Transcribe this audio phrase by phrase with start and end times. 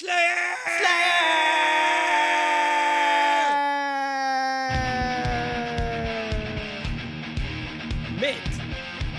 [0.00, 0.38] סלייר!
[8.20, 8.48] מת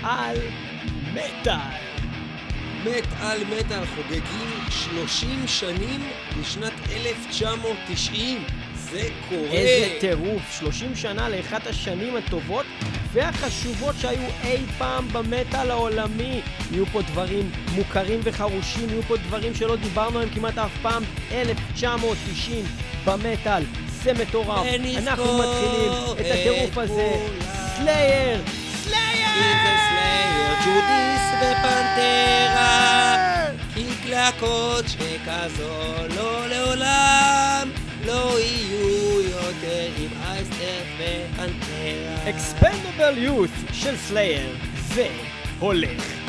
[0.02, 0.36] על
[1.12, 1.54] מטאל.
[2.84, 6.00] מת על מטאל חוגגים 30 שנים
[6.40, 8.44] בשנת 1990.
[8.74, 9.50] זה קורה.
[9.50, 12.66] איזה טירוף, 30 שנה לאחת השנים הטובות
[13.12, 16.40] והחשובות שהיו אי פעם במטאל העולמי.
[16.70, 21.02] יהיו פה דברים מוכרים וחרושים, יהיו פה דברים שלא דיברנו עליהם כמעט אף פעם.
[21.32, 22.64] 1990
[23.04, 23.62] במטאל,
[24.02, 24.66] זה מטורף.
[24.96, 27.26] אנחנו מתחילים את הטירוף הזה.
[27.76, 28.40] סלייר!
[28.84, 29.26] סלייר,
[30.64, 33.16] ג'ודיס ופנטרה,
[33.76, 37.70] מקלקות שכזו לא לעולם,
[38.06, 41.59] לא יהיו יותר עם אייסטר ופנטרה.
[42.28, 44.56] אקספנדבל יות' של סלייר,
[44.94, 45.06] זה
[45.58, 46.19] הולך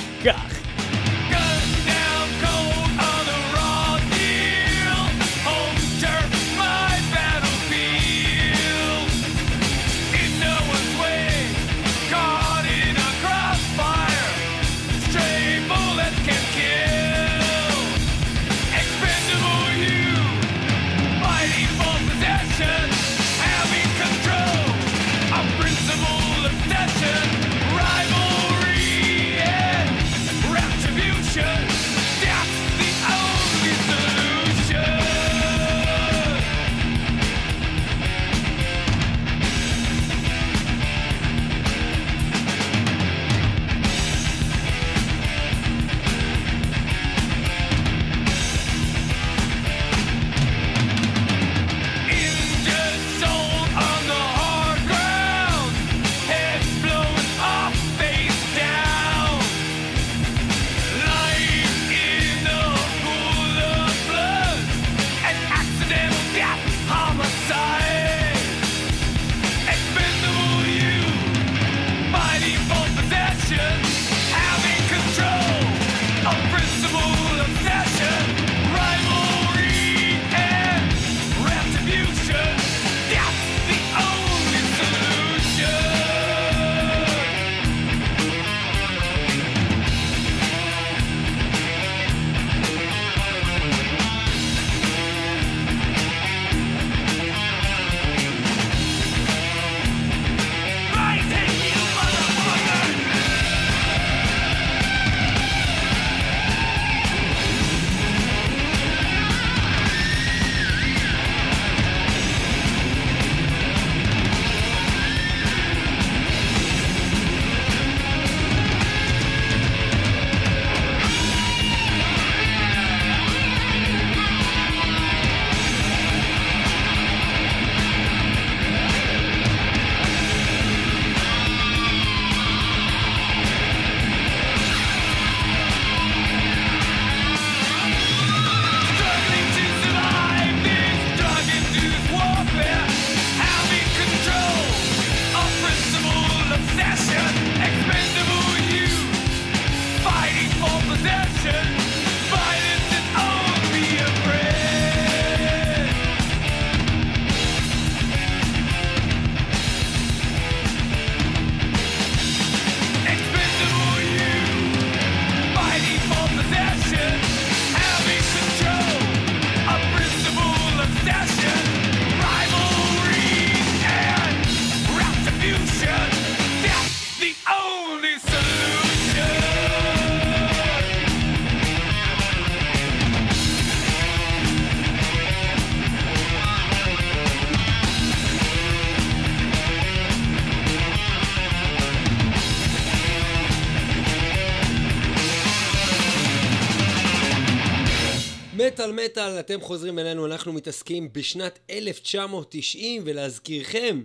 [199.06, 204.04] מטאל אתם חוזרים אלינו, אנחנו מתעסקים בשנת 1990, ולהזכירכם,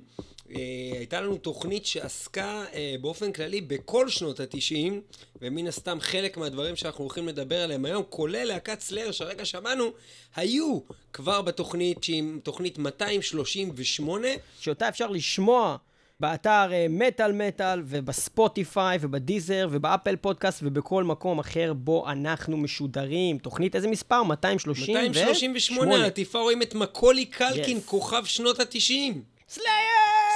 [0.51, 0.57] אה,
[0.93, 4.93] הייתה לנו תוכנית שעסקה אה, באופן כללי בכל שנות ה-90,
[5.43, 9.91] ומן הסתם חלק מהדברים שאנחנו הולכים לדבר עליהם היום, כולל להקת סלאר שהרגע שמענו,
[10.37, 10.79] היו
[11.13, 14.29] כבר בתוכנית שהיא תוכנית 238,
[14.61, 15.77] שאותה אפשר לשמוע
[16.21, 23.39] באתר אה, מטאל מטאל ובספוטיפיי ובדיזר ובאפל פודקאסט ובכל מקום אחר בו אנחנו משודרים.
[23.39, 24.23] תוכנית איזה מספר?
[24.23, 25.09] 238.
[25.09, 27.81] 238, על עטיפה רואים את מקולי קלקין, Yes.
[27.85, 29.13] כוכב שנות ה-90.
[29.49, 29.67] סלייר!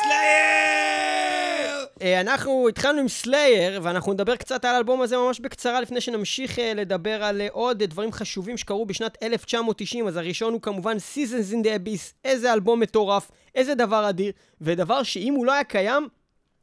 [0.03, 1.85] סלייר!
[2.03, 6.59] אה, אנחנו התחלנו עם סלייר, ואנחנו נדבר קצת על האלבום הזה ממש בקצרה, לפני שנמשיך
[6.59, 10.09] אה, לדבר על עוד דברים חשובים שקרו בשנת 1990.
[10.09, 15.03] אז הראשון הוא כמובן Seasons in the Abyss, איזה אלבום מטורף, איזה דבר אדיר, ודבר
[15.03, 16.09] שאם הוא לא היה קיים,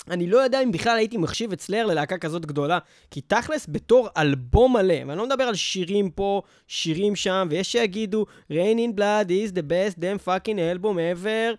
[0.10, 2.80] אני לא יודע אם בכלל הייתי מחשיב את סלייר ללהקה כזאת גדולה.
[3.12, 8.26] כי תכלס, בתור אלבום מלא, ואני לא מדבר על שירים פה, שירים שם, ויש שיגידו,
[8.52, 11.56] Rain in Blood is the best damn fucking album ever,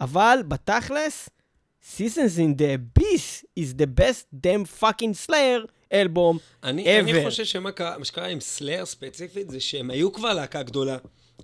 [0.00, 1.28] אבל בתכלס,
[1.96, 7.24] Seasons in the Abyss is the best damn fucking Slayer אלבום אני, אני ever.
[7.24, 10.96] חושב שמה קרה, מה שקרה עם סלאר ספציפית, זה שהם היו כבר להקה גדולה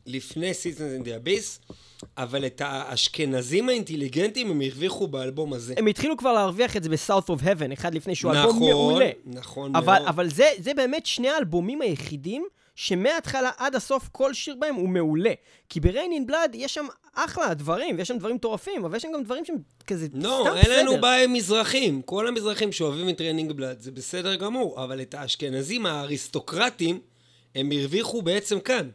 [0.06, 1.72] לפני in the Abyss,
[2.16, 5.74] אבל את האשכנזים האינטליגנטים הם הרוויחו באלבום הזה.
[5.76, 9.10] הם התחילו כבר להרוויח את זה ב-South of Heaven, אחד לפני שהוא אלבום מעולה.
[9.24, 10.08] נכון אבל, מאוד.
[10.08, 15.32] אבל זה, זה באמת שני האלבומים היחידים שמההתחלה עד הסוף כל שיר בהם הוא מעולה.
[15.68, 19.22] כי in Blood יש שם אחלה דברים, ויש שם דברים מטורפים, אבל יש שם גם
[19.22, 19.56] דברים שהם
[19.86, 21.00] כזה לא, סתם אין לנו בסדר.
[21.00, 22.02] בעיה עם מזרחים.
[22.02, 27.00] כל המזרחים שאוהבים את Reign in Blood, זה בסדר גמור, אבל את האשכנזים האריסטוקרטים,
[27.54, 28.88] הם הרוויחו בעצם כאן,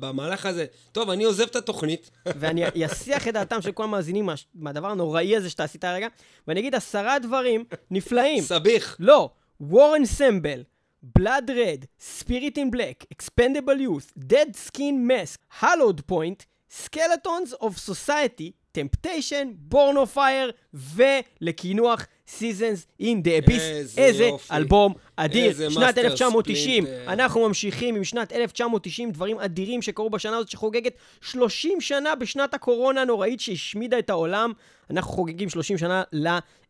[0.00, 0.64] במהלך הזה.
[0.92, 2.10] טוב, אני עוזב את התוכנית.
[2.40, 6.06] ואני אסיח את דעתם של כל המאזינים מה- מהדבר הנוראי הזה שאתה עשית הרגע,
[6.48, 8.42] ואני אגיד עשרה דברים נפלאים.
[8.42, 8.96] סביח.
[9.00, 10.62] לא, War Ensemble,
[11.02, 18.52] Blood Red, Spirit in Black, Expendable Youth, Dead Skin Mask, Hallowed Point, Skeletons of Society,
[18.72, 23.62] Temptation, Born of Fire, ולקינוח Seasons in the Abyss.
[23.62, 24.54] איזה איזה יופי.
[24.54, 25.48] אלבום אדיר.
[25.48, 26.84] איזה שנת מאסטר 1990.
[26.84, 27.12] ספלינטר.
[27.12, 33.02] אנחנו ממשיכים עם שנת 1990, דברים אדירים שקרו בשנה הזאת שחוגגת 30 שנה בשנת הקורונה
[33.02, 34.52] הנוראית שהשמידה את העולם.
[34.90, 36.02] אנחנו חוגגים 30 שנה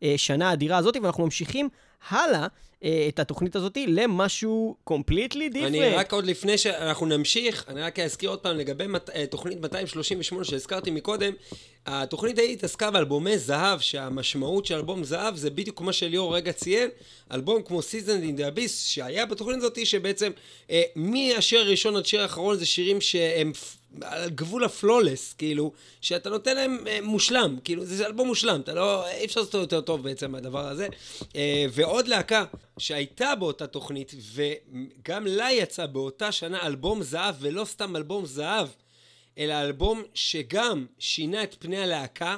[0.02, 1.68] לשנה האדירה הזאת, ואנחנו ממשיכים
[2.08, 2.46] הלאה
[2.84, 5.66] אה, את התוכנית הזאת למשהו completely different.
[5.66, 9.60] אני רק עוד לפני שאנחנו נמשיך, אני רק אזכיר עוד פעם לגבי מת- אה, תוכנית
[9.60, 11.32] 238 שהזכרתי מקודם.
[11.86, 16.90] התוכנית ההיא התעסקה באלבומי זהב, שהמשמעות של אלבום זהב זה בדיוק כמו שליאור רגע ציין,
[17.32, 20.30] אלבום כמו Season in the Abyss, שהיה בתוכנית הזאת, שבעצם
[20.70, 23.52] אה, מהשיר הראשון עד שיר האחרון זה שירים שהם
[24.02, 29.08] על גבול הפלולס, כאילו, שאתה נותן להם אה, מושלם, כאילו, זה אלבום מושלם, אתה לא,
[29.08, 30.88] אי אפשר לעשות אותו יותר טוב בעצם מהדבר הזה.
[31.36, 32.44] אה, ועוד להקה
[32.78, 38.68] שהייתה באותה תוכנית, וגם לה יצא באותה שנה אלבום זהב, ולא סתם אלבום זהב,
[39.38, 42.36] אלא אלבום שגם שינה את פני הלהקה,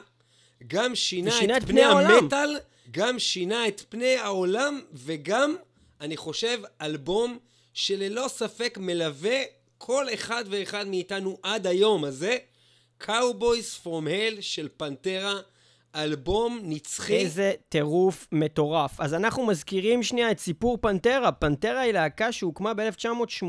[0.67, 2.15] גם שינה, ושינה את, את פני פני.
[2.15, 2.57] המטאל,
[2.91, 5.57] גם שינה את פני העולם, וגם,
[6.01, 7.39] אני חושב, אלבום
[7.75, 9.41] שללא ספק מלווה
[9.85, 12.37] כל אחד ואחד מאיתנו עד היום הזה,
[13.03, 15.35] Cowboys From Hell של פנטרה,
[15.95, 17.17] אלבום נצחי.
[17.17, 19.01] איזה טירוף מטורף.
[19.01, 21.33] אז אנחנו מזכירים שנייה את סיפור פנטרה.
[21.33, 23.45] פנטרה היא להקה שהוקמה ב-1980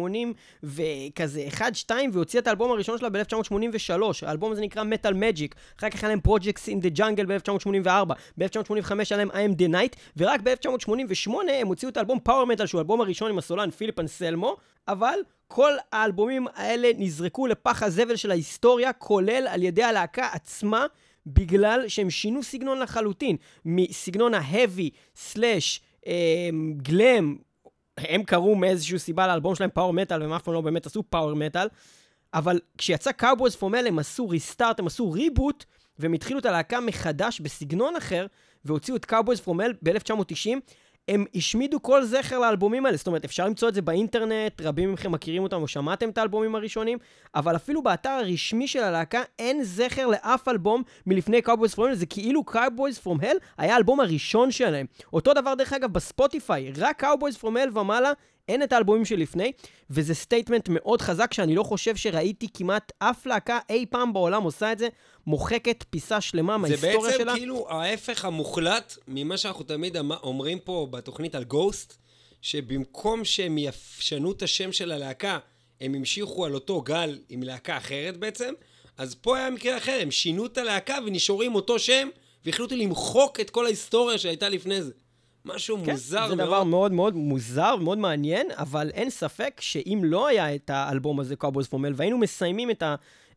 [0.64, 1.48] וכזה
[1.88, 4.02] 1-2 והוציאה את האלבום הראשון שלה ב-1983.
[4.22, 5.56] האלבום הזה נקרא Metal Magic.
[5.80, 8.14] אחר כך היה להם Projects in the Jungle ב-1984.
[8.38, 12.66] ב-1985 היה להם I am the night, ורק ב-1988 הם הוציאו את האלבום Power Metal
[12.66, 14.58] שהוא האלבום הראשון עם הסולן פיליפ אנסלמו,
[14.88, 15.20] אבל
[15.56, 20.86] כל האלבומים האלה נזרקו לפח הזבל של ההיסטוריה, כולל על ידי הלהקה עצמה.
[21.26, 25.82] בגלל שהם שינו סגנון לחלוטין, מסגנון ה heavy slash
[26.78, 27.38] glam,
[27.98, 31.36] הם קראו מאיזושהי סיבה לאלבום שלהם Power Metal, והם אף פעם לא באמת עשו power
[31.36, 31.68] metal,
[32.34, 35.66] אבל כשיצא Cowboys From Hell הם עשו restart, הם עשו reboot,
[36.00, 38.26] והם התחילו את הלהקה מחדש בסגנון אחר,
[38.66, 40.60] והוציאו את Cowboys From Hell ב-1990.
[41.08, 45.12] הם השמידו כל זכר לאלבומים האלה, זאת אומרת, אפשר למצוא את זה באינטרנט, רבים מכם
[45.12, 46.98] מכירים אותם או שמעתם את האלבומים הראשונים,
[47.36, 52.06] אבל אפילו באתר הרשמי של הלהקה אין זכר לאף אלבום מלפני Cowboys From Hell, זה
[52.06, 54.86] כאילו Cowboys From Hell היה האלבום הראשון שלהם.
[55.14, 58.12] אותו דבר דרך אגב בספוטיפיי, רק Cowboys From Hell ומעלה,
[58.48, 59.52] אין את האלבומים שלפני,
[59.90, 64.72] וזה statement מאוד חזק שאני לא חושב שראיתי כמעט אף להקה אי פעם בעולם עושה
[64.72, 64.88] את זה,
[65.28, 67.36] מוחקת פיסה שלמה זה מההיסטוריה בעצם שלה.
[67.36, 71.98] כאילו ההפך המוחלט ממה שאנחנו תמיד אמ- אומרים פה בתוכנית על Ghost,
[72.42, 75.40] שבמקום שהם ישנו את השם של הלהקה,
[75.82, 78.54] הם המשיכו על אותו גל עם להקה אחרת בעצם,
[78.98, 82.10] אז פה היה מקרה אחר, הם שינו את הלהקה ונשארו עם אותו שם,
[82.46, 84.92] והחליטו למחוק את כל ההיסטוריה שהייתה לפני זה.
[85.46, 86.48] משהו כן, מוזר זה מאוד.
[86.48, 91.36] דבר מאוד מאוד מוזר ומאוד מעניין, אבל אין ספק שאם לא היה את האלבום הזה,
[91.36, 92.84] Cowboys From Hell, והיינו מסיימים את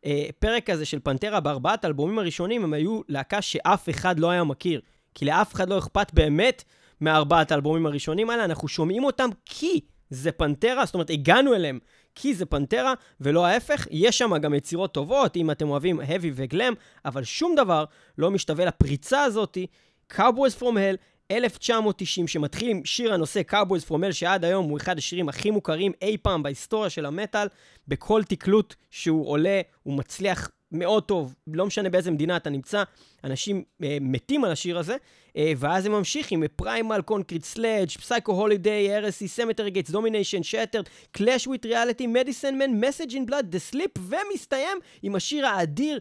[0.03, 4.81] הפרק הזה של פנטרה בארבעת האלבומים הראשונים, הם היו להקה שאף אחד לא היה מכיר.
[5.15, 6.63] כי לאף אחד לא אכפת באמת
[7.01, 11.79] מארבעת האלבומים הראשונים האלה, אנחנו שומעים אותם כי זה פנטרה, זאת אומרת, הגענו אליהם
[12.15, 13.87] כי זה פנטרה, ולא ההפך.
[13.91, 16.73] יש שם גם יצירות טובות, אם אתם אוהבים heavy וגלם,
[17.05, 17.85] אבל שום דבר
[18.17, 19.67] לא משתווה לפריצה הזאתי.
[20.13, 20.97] Cowboys From Hell,
[21.31, 25.91] 1990, שמתחיל עם שיר הנושא Cowboys From Hell, שעד היום הוא אחד השירים הכי מוכרים
[26.01, 27.47] אי פעם בהיסטוריה של המטאל.
[27.87, 32.83] בכל תקלוט שהוא עולה, הוא מצליח מאוד טוב, לא משנה באיזה מדינה אתה נמצא,
[33.23, 34.95] אנשים אה, מתים על השיר הזה,
[35.37, 40.89] אה, ואז זה ממשיך עם Primal Concrete Sledge, Psycho Holiday, Heresy, Cemetery Gates, Domination, Shattered,
[41.11, 45.99] Clash With Reality, Medicine Man, Message in Blood, The Sleep, ומסתיים עם השיר האדיר,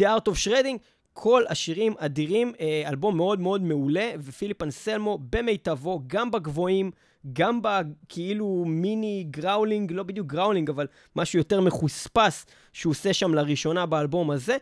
[0.00, 0.78] The Art of Shredding.
[1.12, 6.90] כל השירים אדירים, אה, אלבום מאוד מאוד מעולה, ופיליפ אנסלמו במיטבו, גם בגבוהים,
[7.32, 13.86] גם בכאילו מיני growling, לא בדיוק growling, אבל משהו יותר מחוספס שהוא עושה שם לראשונה
[13.86, 14.56] באלבום הזה.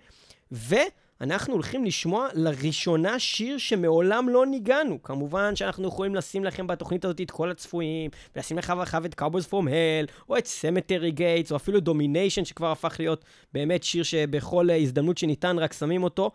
[1.20, 5.02] ואנחנו הולכים לשמוע לראשונה שיר שמעולם לא ניגנו.
[5.02, 9.50] כמובן שאנחנו יכולים לשים לכם בתוכנית הזאת את כל הצפויים, ולשים לך ואחריו את Cowboys
[9.50, 14.70] From Hell, או את Cemetery Gates, או אפילו Domination שכבר הפך להיות באמת שיר שבכל
[14.70, 16.30] הזדמנות שניתן רק שמים אותו.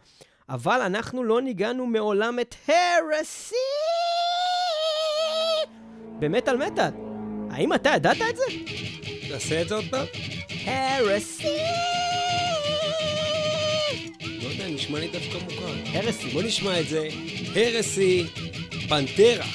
[0.50, 3.56] אבל אנחנו לא ניגנו מעולם את Heresy!
[6.20, 6.92] במטאל מטאל.
[7.52, 8.44] האם אתה ידעת את זה?
[9.30, 10.06] תעשה את זה עוד פעם?
[10.66, 12.05] הרסי!
[14.76, 15.74] נשמע לי דווקא מוכר.
[15.86, 16.30] הרסי.
[16.30, 17.08] בוא נשמע את זה.
[17.56, 18.24] הרסי,
[18.90, 19.46] פנטרה.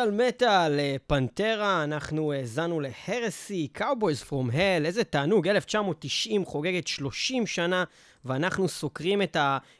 [0.00, 7.46] מטאל מטאל, אה, פנטרה, אנחנו האזנו להרסי, Cowboys From Hell, איזה תענוג, 1990 חוגגת 30
[7.46, 7.84] שנה,
[8.24, 9.36] ואנחנו סוקרים את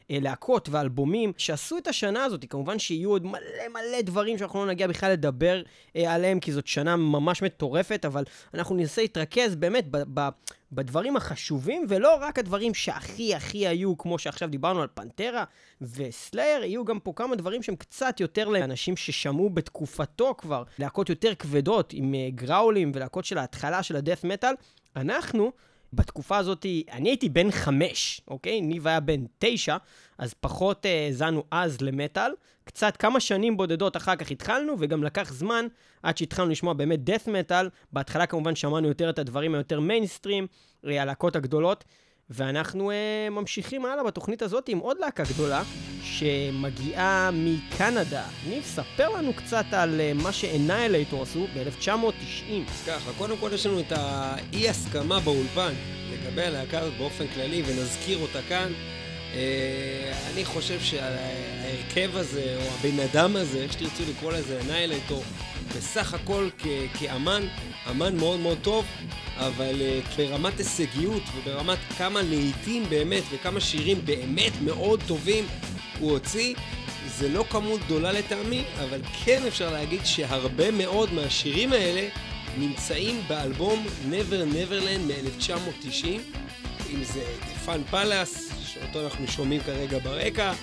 [0.09, 2.45] הלהקות והאלבומים שעשו את השנה הזאת.
[2.49, 5.61] כמובן שיהיו עוד מלא מלא דברים שאנחנו לא נגיע בכלל לדבר
[5.95, 10.19] אה, עליהם, כי זאת שנה ממש מטורפת, אבל אנחנו ננסה להתרכז באמת ב...
[10.19, 10.29] ב
[10.73, 15.43] בדברים החשובים, ולא רק הדברים שהכי הכי היו, כמו שעכשיו דיברנו על פנטרה
[15.81, 21.35] וסלייר, יהיו גם פה כמה דברים שהם קצת יותר לאנשים ששמעו בתקופתו כבר, להקות יותר
[21.35, 24.53] כבדות, עם uh, גראולים ולהקות של ההתחלה של הדף מטאל.
[24.95, 25.51] אנחנו,
[25.93, 28.61] בתקופה הזאת, אני הייתי בן חמש, אוקיי?
[28.61, 29.77] ניב היה בן תשע,
[30.17, 32.31] אז פחות האזנו uh, אז למטאל.
[32.63, 35.65] קצת, כמה שנים בודדות אחר כך התחלנו, וגם לקח זמן
[36.03, 37.65] עד שהתחלנו לשמוע באמת death metal.
[37.93, 40.47] בהתחלה כמובן שמענו יותר את הדברים היותר מיינסטרים,
[40.83, 41.83] הלהקות הגדולות,
[42.33, 45.63] ואנחנו uh, ממשיכים הלאה בתוכנית הזאת עם עוד להקה גדולה,
[46.03, 48.23] שמגיעה מקנדה.
[48.49, 52.71] ניב, ספר לנו קצת על uh, מה שאנאילייטור עשו ב-1990.
[52.71, 55.73] אז ככה, קודם כל יש לנו את האי-הסכמה באולפן
[56.11, 58.71] לגבי הלהקה הזאת באופן כללי, ונזכיר אותה כאן.
[59.33, 65.23] אה, אני חושב שההרכב הזה, או הבן אדם הזה, איך שתרצו לקרוא לזה, אנאילייטור,
[65.77, 66.67] בסך הכל כ-
[66.99, 67.43] כאמן,
[67.89, 68.85] אמן מאוד מאוד טוב,
[69.47, 75.45] אבל uh, ברמת הישגיות וברמת כמה להיטים באמת וכמה שירים באמת מאוד טובים
[75.99, 76.55] הוא הוציא,
[77.17, 82.07] זה לא כמות גדולה לטעמי, אבל כן אפשר להגיד שהרבה מאוד מהשירים האלה
[82.57, 86.05] נמצאים באלבום Never Neverland מ-1990,
[86.93, 87.23] אם זה
[87.65, 90.53] Fun Palace, שאותו אנחנו שומעים כרגע ברקע,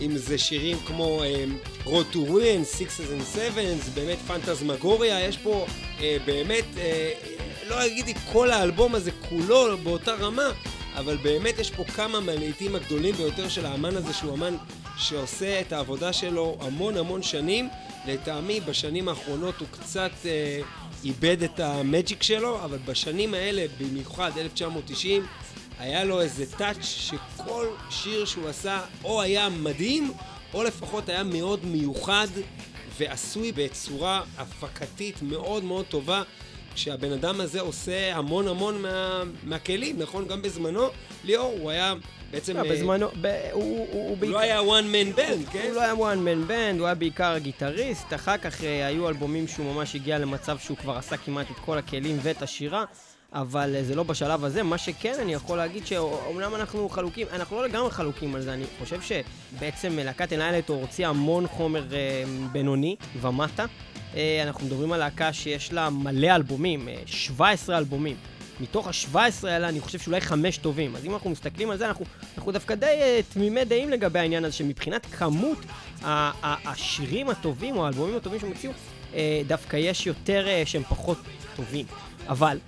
[0.00, 5.66] אם זה שירים כמו um, Road to Ruin, Sixes and Sevens, באמת פנטזמגוריה, יש פה
[5.98, 7.35] uh, באמת, uh,
[7.68, 10.50] לא אגיד כל האלבום הזה כולו באותה רמה,
[10.94, 14.56] אבל באמת יש פה כמה מהלהיטים הגדולים ביותר של האמן הזה, שהוא אמן
[14.98, 17.68] שעושה את העבודה שלו המון המון שנים.
[18.06, 20.60] לטעמי, בשנים האחרונות הוא קצת אה,
[21.04, 25.26] איבד את המג'יק שלו, אבל בשנים האלה, במיוחד 1990,
[25.78, 30.12] היה לו איזה טאץ' שכל שיר שהוא עשה או היה מדהים,
[30.54, 32.28] או לפחות היה מאוד מיוחד
[32.98, 36.22] ועשוי בצורה הפקתית מאוד מאוד טובה.
[36.76, 40.26] כשהבן אדם הזה עושה המון המון מה, מהכלים, נכון?
[40.28, 40.88] גם בזמנו,
[41.24, 41.94] ליאור, הוא היה
[42.30, 42.56] בעצם...
[42.56, 44.34] לא, אה, בזמנו, ב- הוא- הוא הוא הוא בעיקר...
[44.34, 45.62] לא היה one man band, כן?
[45.66, 49.48] הוא לא היה one man band, הוא היה בעיקר הגיטריסט, אחר כך אה, היו אלבומים
[49.48, 52.84] שהוא ממש הגיע למצב שהוא כבר עשה כמעט את כל הכלים ואת השירה,
[53.32, 54.62] אבל אה, זה לא בשלב הזה.
[54.62, 58.64] מה שכן, אני יכול להגיד שאומנם אנחנו חלוקים, אנחנו לא לגמרי חלוקים על זה, אני
[58.78, 63.66] חושב שבעצם להקת אנאילטור הוציאה המון חומר אה, בינוני ומטה.
[64.16, 68.16] אה, אנחנו מדברים על להקה שיש לה מלא אלבומים, אה, 17 אלבומים.
[68.60, 70.96] מתוך ה-17 האלה אני חושב שאולי חמש טובים.
[70.96, 72.04] אז אם אנחנו מסתכלים על זה, אנחנו,
[72.36, 75.58] אנחנו דווקא די uh, תמימי דעים לגבי העניין הזה, שמבחינת כמות
[76.02, 78.72] השירים הטובים או האלבומים הטובים שהם הוציאו,
[79.12, 81.18] uh, דווקא יש יותר uh, שהם פחות
[81.56, 81.86] טובים.
[82.28, 82.58] אבל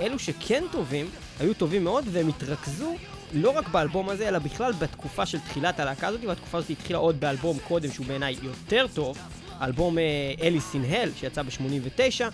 [0.00, 1.06] אלו שכן טובים,
[1.40, 2.94] היו טובים מאוד, והם התרכזו
[3.34, 7.20] לא רק באלבום הזה, אלא בכלל בתקופה של תחילת הלהקה הזאת, והתקופה הזאת התחילה עוד
[7.20, 9.18] באלבום קודם, שהוא בעיניי יותר טוב,
[9.62, 9.98] אלבום
[10.42, 12.24] אליס אין הל, שיצא ב-89.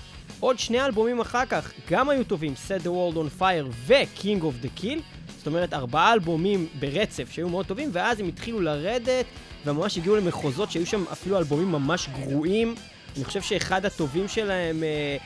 [0.41, 4.65] עוד שני אלבומים אחר כך, גם היו טובים, Set the World on Fire ו-King of
[4.65, 5.01] the Kill.
[5.39, 9.27] זאת אומרת, ארבעה אלבומים ברצף שהיו מאוד טובים, ואז הם התחילו לרדת,
[9.67, 12.75] וממש הגיעו למחוזות שהיו שם אפילו אלבומים ממש גרועים.
[13.16, 15.16] אני חושב שאחד הטובים שלהם אה,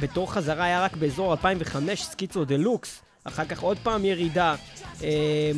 [0.00, 3.02] בתור חזרה היה רק באזור 2005, סקיצו דה לוקס.
[3.24, 4.54] אחר כך עוד פעם ירידה.
[5.02, 5.52] אה,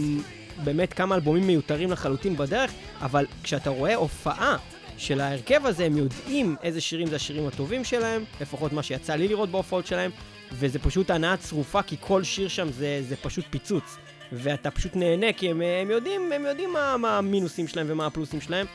[0.64, 4.56] באמת כמה אלבומים מיותרים לחלוטין בדרך, אבל כשאתה רואה הופעה
[4.98, 9.28] של ההרכב הזה, הם יודעים איזה שירים זה השירים הטובים שלהם, לפחות מה שיצא לי
[9.28, 10.10] לראות בהופעות שלהם,
[10.52, 13.96] וזה פשוט הנאה צרופה, כי כל שיר שם זה, זה פשוט פיצוץ.
[14.32, 18.40] ואתה פשוט נהנה, כי הם, הם יודעים, הם יודעים מה, מה המינוסים שלהם ומה הפלוסים
[18.40, 18.66] שלהם,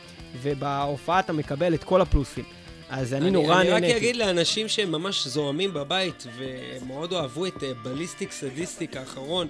[0.42, 2.46] ובהופעה אתה מקבל את כל הפלוסים.
[2.90, 3.98] אז אני, נורא אני רק נהניתי.
[3.98, 9.48] אגיד לאנשים שהם ממש זוהמים בבית, ומאוד אהבו את בליסטיק סדיסטיק האחרון,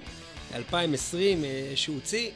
[0.54, 2.30] 2020, אה, שהוא הוציא,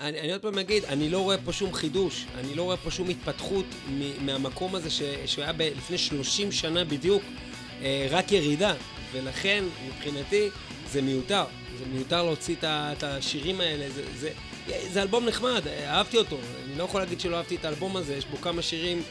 [0.00, 2.90] אני, אני עוד פעם אגיד, אני לא רואה פה שום חידוש, אני לא רואה פה
[2.90, 7.22] שום התפתחות מ- מהמקום הזה ש, שהוא היה ב- לפני 30 שנה בדיוק,
[7.82, 8.74] אה, רק ירידה,
[9.12, 10.48] ולכן מבחינתי
[10.92, 11.44] זה מיותר.
[11.78, 14.30] זה מיותר להוציא את השירים האלה, זה, זה,
[14.92, 16.36] זה אלבום נחמד, אה, אהבתי אותו,
[16.68, 19.02] אני לא יכול להגיד שלא אהבתי את האלבום הזה, יש בו כמה שירים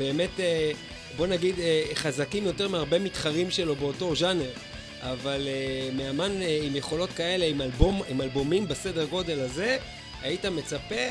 [0.00, 0.72] באמת, אה,
[1.16, 4.50] בוא נגיד, אה, חזקים יותר מהרבה מתחרים שלו באותו ז'אנר.
[5.02, 6.32] אבל uh, מאמן
[6.62, 9.76] עם יכולות כאלה, עם, אלבום, עם אלבומים בסדר גודל הזה,
[10.22, 11.04] היית מצפה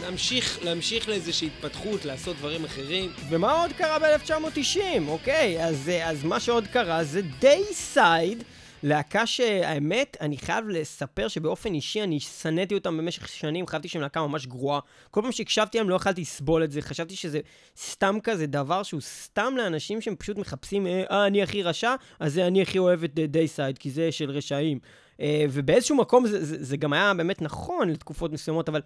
[0.00, 3.12] להמשיך, להמשיך לאיזושהי התפתחות, לעשות דברים אחרים.
[3.28, 4.80] ומה עוד קרה ב-1990?
[5.08, 8.44] אוקיי, אז, אה, אז מה שעוד קרה זה דייסייד,
[8.82, 14.26] להקה שהאמת, אני חייב לספר שבאופן אישי אני שנאתי אותם במשך שנים, חשבתי שהם להקה
[14.26, 14.80] ממש גרועה.
[15.10, 17.40] כל פעם שהקשבתי להם לא יכלתי לסבול את זה, חשבתי שזה
[17.76, 22.34] סתם כזה דבר שהוא סתם לאנשים שהם פשוט מחפשים, אה, אה אני הכי רשע, אז
[22.34, 24.78] זה אני הכי אוהב את דייסייד, כי זה של רשעים.
[25.20, 28.80] אה, ובאיזשהו מקום זה, זה, זה גם היה באמת נכון לתקופות מסוימות, אבל...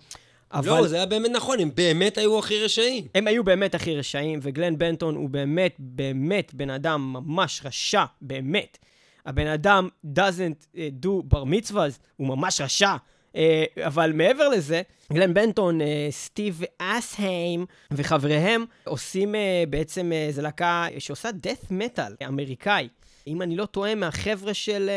[0.53, 0.69] אבל...
[0.69, 3.07] לא, זה היה באמת נכון, הם באמת היו הכי רשעים.
[3.15, 8.79] הם היו באמת הכי רשעים, וגלן בנטון הוא באמת, באמת בן אדם ממש רשע, באמת.
[9.27, 11.87] הבן אדם doesn't uh, do בר מצווה,
[12.17, 12.97] הוא ממש רשע.
[13.33, 13.39] Uh,
[13.87, 19.35] אבל מעבר לזה, גלן בנטון, uh, סטיב אסהיים וחבריהם עושים
[19.71, 22.89] בעצם, זו להקה שעושה death metal אמריקאי.
[23.27, 24.91] אם אני לא טועה, מהחבר'ה של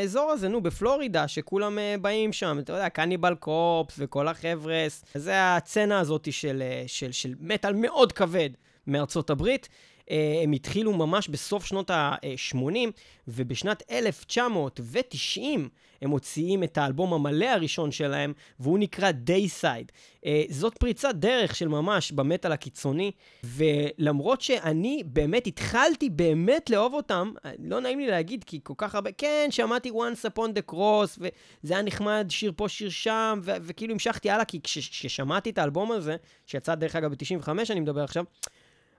[0.00, 6.00] האזור הזה, נו, בפלורידה, שכולם באים שם, אתה יודע, קניבל קורפס וכל החבר'ה, זה הצצנה
[6.00, 8.50] הזאת של, של, של מטאל מאוד כבד
[8.86, 9.68] מארצות הברית.
[10.10, 12.90] אה, הם התחילו ממש בסוף שנות ה-80,
[13.28, 15.68] ובשנת 1990
[16.02, 19.92] הם מוציאים את האלבום המלא הראשון שלהם, והוא נקרא Dayside.
[20.26, 23.10] אה, זאת פריצת דרך של ממש במטאל הקיצוני,
[23.44, 29.12] ולמרות שאני באמת התחלתי באמת לאהוב אותם, לא נעים לי להגיד, כי כל כך הרבה,
[29.12, 33.92] כן, שמעתי once upon the cross, וזה היה נחמד, שיר פה, שיר שם, ו- וכאילו
[33.92, 38.24] המשכתי הלאה, כי כששמעתי את האלבום הזה, שיצא דרך אגב ב-95, אני מדבר עכשיו,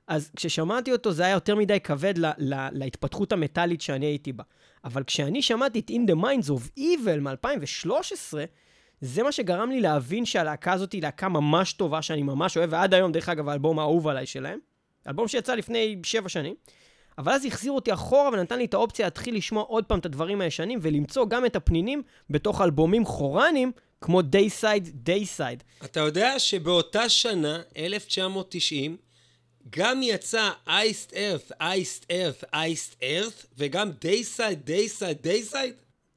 [0.07, 4.43] אז כששמעתי אותו זה היה יותר מדי כבד לה, לה, להתפתחות המטאלית שאני הייתי בה.
[4.83, 8.37] אבל כשאני שמעתי את In the Minds of Evil מ-2013,
[9.01, 12.93] זה מה שגרם לי להבין שהלהקה הזאת היא להקה ממש טובה, שאני ממש אוהב, ועד
[12.93, 14.59] היום, דרך אגב, האלבום האהוב עליי שלהם.
[15.07, 16.55] אלבום שיצא לפני שבע שנים.
[17.17, 20.41] אבל אז החזיר אותי אחורה ונתן לי את האופציה להתחיל לשמוע עוד פעם את הדברים
[20.41, 25.85] הישנים ולמצוא גם את הפנינים בתוך אלבומים אחרונים כמו Deicide, Deicide.
[25.85, 28.97] אתה יודע שבאותה שנה, 1990,
[29.69, 35.73] גם יצא Iced Earth, Iced Earth, Iced Earth, וגם Deicide, Deicide, Deicide?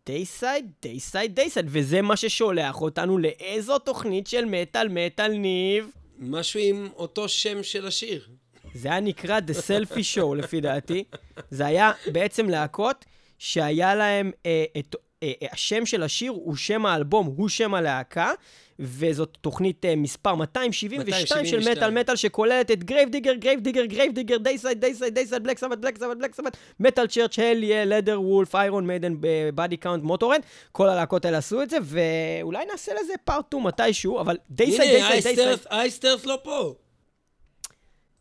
[0.07, 5.91] Deicide, Deicide, Deicide, וזה מה ששולח אותנו לאיזו תוכנית של מטאל מטאל ניב.
[6.19, 8.29] משהו עם אותו שם של השיר.
[8.75, 11.05] זה היה נקרא The Selfie Show לפי דעתי.
[11.51, 13.05] זה היה בעצם להקות
[13.39, 18.33] שהיה להם, אה, את, אה, השם של השיר הוא שם האלבום, הוא שם הלהקה,
[18.79, 24.13] וזאת תוכנית uh, מספר 272 של מטאל מטאל שכוללת את Grave Digger, Grave Digger, Grave
[24.13, 28.87] Digger, Deicide, Deicide, Deicide, Black Sabbath, Black Sabbath, Black Sabbath, Metal Church, הליה, Leatherwolf, Iron
[28.87, 29.15] Maiden,
[29.55, 34.21] Body Count, Motörhead, כל הלהקות האלה עשו את זה, ואולי נעשה לזה Part 2 מתישהו,
[34.21, 35.39] אבל Deicide, Deicide, Deicide.
[35.39, 36.75] הנה, Iced Earth לא פה.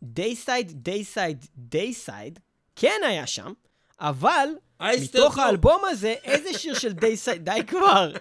[0.02, 2.38] Deicide, Deicide, Deicide,
[2.76, 3.52] כן היה שם,
[4.00, 4.48] אבל
[5.02, 5.42] מתוך לא.
[5.42, 8.12] האלבום הזה, איזה שיר של Deicide, די כבר,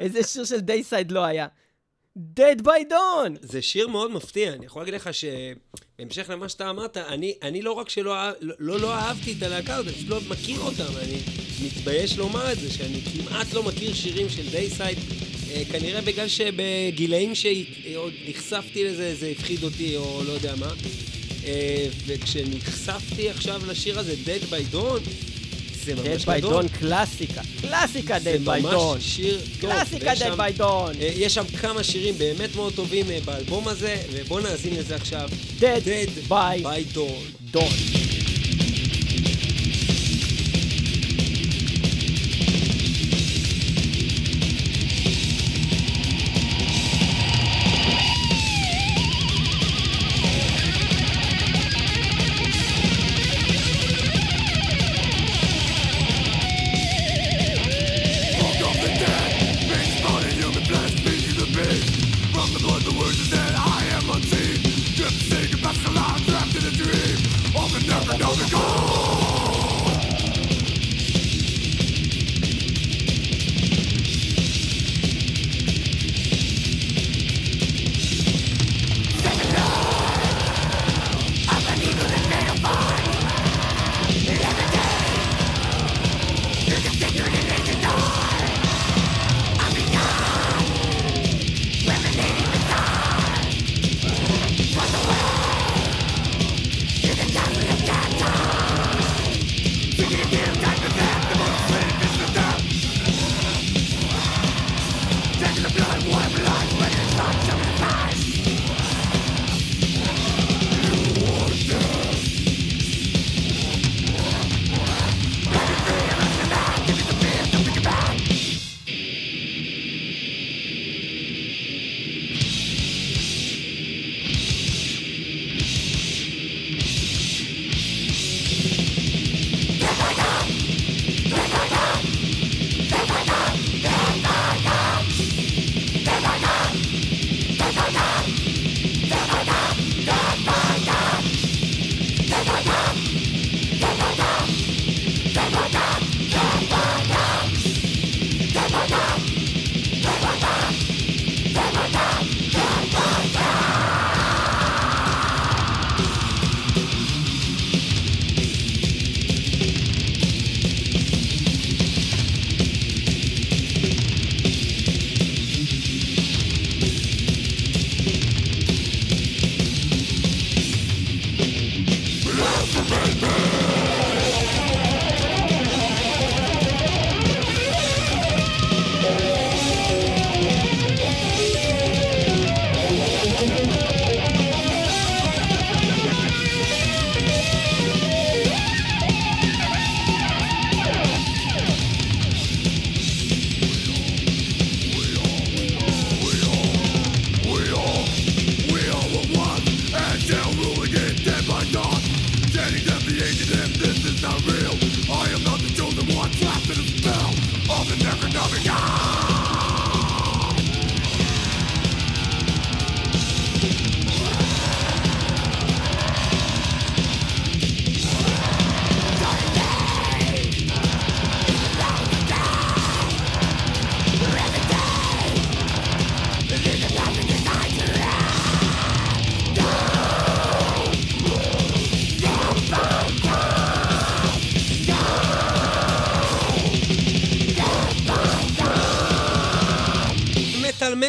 [0.00, 1.46] איזה שיר של Deicide לא היה.
[2.18, 3.38] Dead by Dawn!
[3.40, 7.72] זה שיר מאוד מפתיע, אני יכול להגיד לך שבהמשך למה שאתה אמרת, אני, אני לא
[7.72, 11.16] רק שלא לא, לא, לא אהבתי את הלהקה הזאת, אני פשוט לא מכיר אותם, אני
[11.66, 14.98] מתבייש לומר את זה, שאני כמעט לא מכיר שירים של דייסייד,
[15.50, 20.70] אה, כנראה בגלל שבגילאים שעוד נחשפתי לזה, זה הפחיד אותי, או לא יודע מה.
[21.44, 25.10] אה, וכשנחשפתי עכשיו לשיר הזה, Dead by Dawn,
[25.96, 26.64] זה Dead ממש by גדול.
[26.64, 29.02] Dawn קלאסיקה, קלאסיקה זה Dead by ממש.
[29.04, 29.70] שיר טוב.
[29.70, 31.00] קלאסיקה by Dawn.
[31.00, 35.28] אה, יש שם כמה שירים באמת מאוד טובים אה, באלבום הזה, ובואו נאזין לזה עכשיו.
[35.60, 36.30] Dead Dead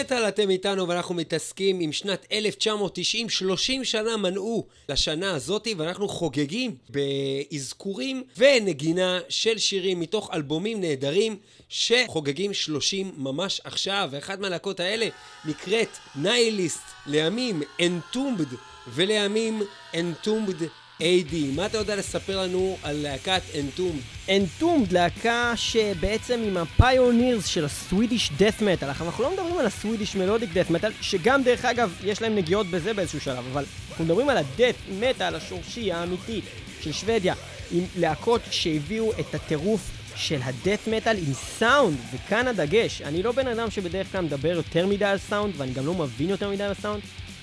[0.09, 6.75] מטאל אתם איתנו ואנחנו מתעסקים עם שנת 1990, 30 שנה מנעו לשנה הזאתי ואנחנו חוגגים
[6.89, 11.37] באזכורים ונגינה של שירים מתוך אלבומים נהדרים
[11.69, 14.09] שחוגגים 30 ממש עכשיו.
[14.11, 15.07] ואחת מהלהקות האלה
[15.45, 18.55] נקראת ניהיליסט, לימים Entombed
[18.87, 19.61] ולימים
[19.93, 20.63] Entombed
[21.01, 21.35] AD.
[21.55, 24.31] מה אתה יודע לספר לנו על להקת Entombed?
[24.31, 28.87] אנטומד, להקה שבעצם עם הפיונירס של הסווידיש דאט מטאל.
[28.87, 32.93] אנחנו לא מדברים על הסווידיש מלודיק דאט מטאל, שגם דרך אגב יש להם נגיעות בזה
[32.93, 36.41] באיזשהו שלב, אבל אנחנו מדברים על הדאט מטאל השורשי האמיתי
[36.81, 37.33] של שוודיה,
[37.71, 39.81] עם להקות שהביאו את הטירוף
[40.15, 43.01] של ה Death Metal עם סאונד, וכאן הדגש.
[43.01, 46.29] אני לא בן אדם שבדרך כלל מדבר יותר מדי על סאונד, ואני גם לא מבין
[46.29, 47.01] יותר מדי על סאונד,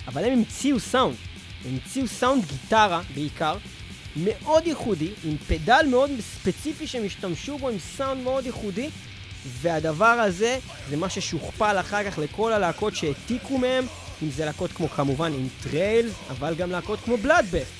[0.08, 1.16] אבל הם המציאו סאונד.
[1.68, 3.56] המציאו סאונד גיטרה בעיקר,
[4.16, 8.88] מאוד ייחודי, עם פדל מאוד ספציפי שהם השתמשו בו, עם סאונד מאוד ייחודי,
[9.60, 10.58] והדבר הזה
[10.90, 13.86] זה מה ששוכפל אחר כך לכל הלהקות שהעתיקו מהם,
[14.22, 17.72] אם זה להקות כמו כמובן Entrails, אבל גם להקות כמו Bloodbath,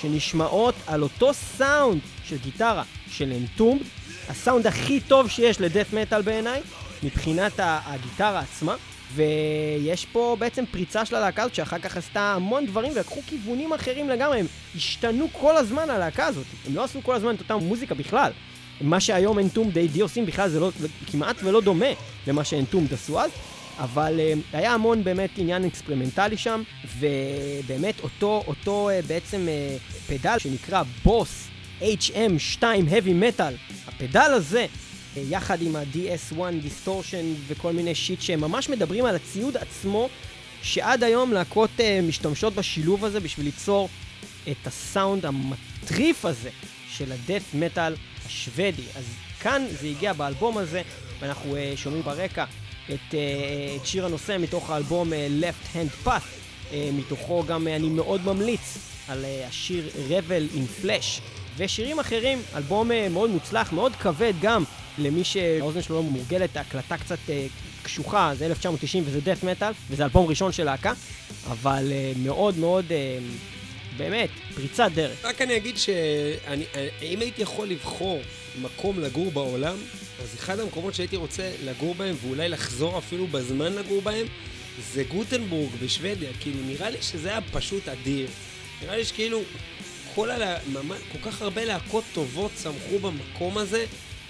[0.00, 3.82] שנשמעות על אותו סאונד של גיטרה של Entombed,
[4.28, 6.60] הסאונד הכי טוב שיש ל Death Metal בעיניי,
[7.02, 8.76] מבחינת הגיטרה עצמה.
[9.14, 14.08] ויש פה בעצם פריצה של הלהקה הזאת שאחר כך עשתה המון דברים ולקחו כיוונים אחרים
[14.08, 17.94] לגמרי, הם השתנו כל הזמן הלהקה הזאת, הם לא עשו כל הזמן את אותה מוזיקה
[17.94, 18.32] בכלל.
[18.80, 20.00] מה שהיום Entombed A.D.
[20.00, 20.70] עושים בכלל זה לא,
[21.06, 21.86] כמעט ולא דומה
[22.26, 23.30] למה ש Entombed עשו אז,
[23.78, 26.62] אבל uh, היה המון באמת עניין אקספרימנטלי שם,
[26.98, 31.48] ובאמת אותו, אותו uh, בעצם uh, פדל שנקרא בוס
[31.80, 34.66] HM2 Heavy Metal, הפדל הזה
[35.16, 40.08] יחד עם ה-DS1 Distortion וכל מיני שיט שהם ממש מדברים על הציוד עצמו,
[40.62, 43.88] שעד היום להקות uh, משתמשות בשילוב הזה בשביל ליצור
[44.50, 46.50] את הסאונד המטריף הזה
[46.88, 47.94] של הדאט מטאל
[48.26, 48.82] השוודי.
[48.96, 49.04] אז
[49.40, 50.82] כאן זה הגיע באלבום הזה,
[51.20, 52.44] ואנחנו uh, שומעים ברקע
[52.90, 53.14] את,
[53.76, 59.90] את שיר הנושא מתוך האלבום Left Hand Path, מתוכו גם אני מאוד ממליץ על השיר
[60.08, 61.20] Revel in Flash.
[61.56, 64.64] ושירים אחרים, אלבום uh, מאוד מוצלח, מאוד כבד גם
[64.98, 67.30] למי שהאוזן שלו לא מורגלת, הקלטה קצת uh,
[67.82, 70.92] קשוחה, זה 1990 וזה דף מטאל, וזה אלבום ראשון של להקה,
[71.50, 72.84] אבל uh, מאוד מאוד,
[73.96, 75.24] באמת, פריצת דרך.
[75.24, 78.20] רק אני אגיד שאם הייתי יכול לבחור
[78.62, 79.76] מקום לגור בעולם,
[80.22, 84.26] אז אחד המקומות שהייתי רוצה לגור בהם, ואולי לחזור אפילו בזמן לגור בהם,
[84.92, 86.30] זה גוטנבורג בשוודיה.
[86.40, 88.28] כאילו, נראה לי שזה היה פשוט אדיר.
[88.82, 89.40] נראה לי שכאילו,
[90.14, 90.56] כל, הלה...
[90.72, 93.84] ממש, כל כך הרבה להקות טובות צמחו במקום הזה,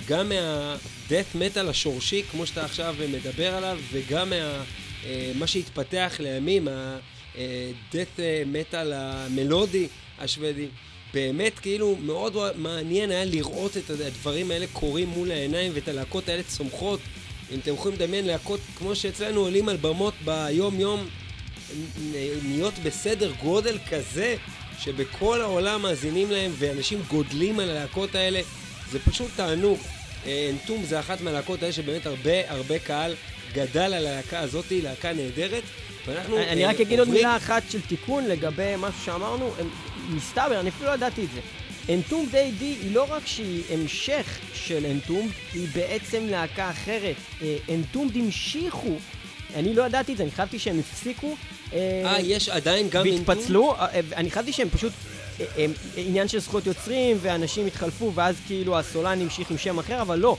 [0.08, 4.64] גם מהדאט מטאל השורשי, כמו שאתה עכשיו מדבר עליו, וגם מה...
[5.06, 10.66] אה, מה שהתפתח לימים, הדאט מטאל המלודי השוודי.
[11.14, 16.42] באמת, כאילו, מאוד מעניין היה לראות את הדברים האלה קורים מול העיניים ואת הלהקות האלה
[16.42, 17.00] צומחות.
[17.52, 21.08] אם אתם יכולים לדמיין להקות כמו שאצלנו עולים על במות ביום-יום,
[22.42, 24.36] נהיות בסדר גודל כזה,
[24.78, 28.40] שבכל העולם מאזינים להם ואנשים גודלים על הלהקות האלה,
[28.90, 29.78] זה פשוט תענוג.
[30.26, 33.14] אנטום זה אחת מהלהקות האלה שבאמת הרבה הרבה קהל
[33.52, 35.62] גדל על הלהקה הזאת, להקה נהדרת.
[36.06, 36.38] ואנחנו...
[36.38, 39.54] אני אה, רק אגיד עוד מילה אחת של תיקון לגבי משהו שאמרנו,
[40.08, 41.40] מסתבר, אני אפילו לא ידעתי את זה.
[41.94, 47.16] אנטום די די היא לא רק שהיא המשך של אנטום, היא בעצם להקה אחרת.
[47.42, 48.96] אה, אנטום המשיכו,
[49.54, 51.34] אני לא ידעתי את זה, אני חשבתי שהם הפסיקו.
[51.72, 53.02] אה, יש עדיין גם?
[53.04, 54.92] והתפצלו, אה, אה, אני חשבתי שהם פשוט...
[55.40, 60.02] אה, אה, עניין של זכויות יוצרים, ואנשים התחלפו, ואז כאילו הסולן המשיך עם שם אחר,
[60.02, 60.36] אבל לא.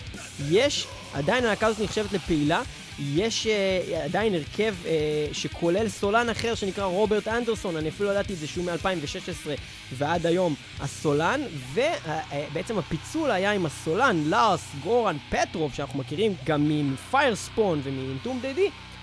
[0.50, 2.62] יש, עדיין הלהקה הזאת נחשבת לפעילה,
[3.00, 4.92] יש אה, עדיין הרכב אה,
[5.32, 9.50] שכולל סולן אחר שנקרא רוברט אנדרסון, אני אפילו לא ידעתי את זה שהוא מ-2016
[9.94, 11.42] ועד היום הסולן,
[11.74, 18.54] ובעצם הפיצול היה עם הסולן לארס גורן פטרוב, שאנחנו מכירים גם מפיירספון ומאינטום די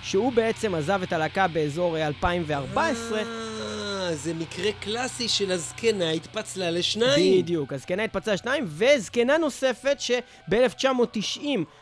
[0.02, 3.18] שהוא בעצם עזב את הלהקה באזור אה, 2014.
[3.18, 7.42] אה, זה מקרה קלאסי של הזקנה התפצלה לשניים.
[7.42, 11.40] בדיוק, הזקנה התפצלה שניים, וזקנה נוספת שב-1990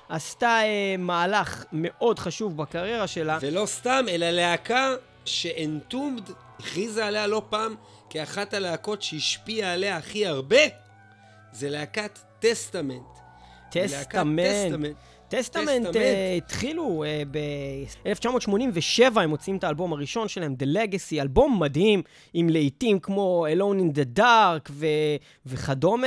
[0.08, 3.38] עשתה אה, מהלך מאוד חשוב בקריירה שלה.
[3.40, 4.94] ולא סתם, אלא להקה
[5.24, 7.74] ש Entombed הכריזה עליה לא פעם
[8.10, 10.60] כאחת הלהקות שהשפיעה עליה הכי הרבה,
[11.52, 13.02] זה להקת טסטמנט.
[13.70, 14.96] טסטמנט.
[15.30, 15.96] טסטמנט.
[15.96, 22.02] אה, התחילו אה, ב-1987, הם מוציאים את האלבום הראשון שלהם, The Legacy, אלבום מדהים,
[22.34, 24.86] עם להיטים כמו Alone in the Dark ו-
[25.46, 26.06] וכדומה,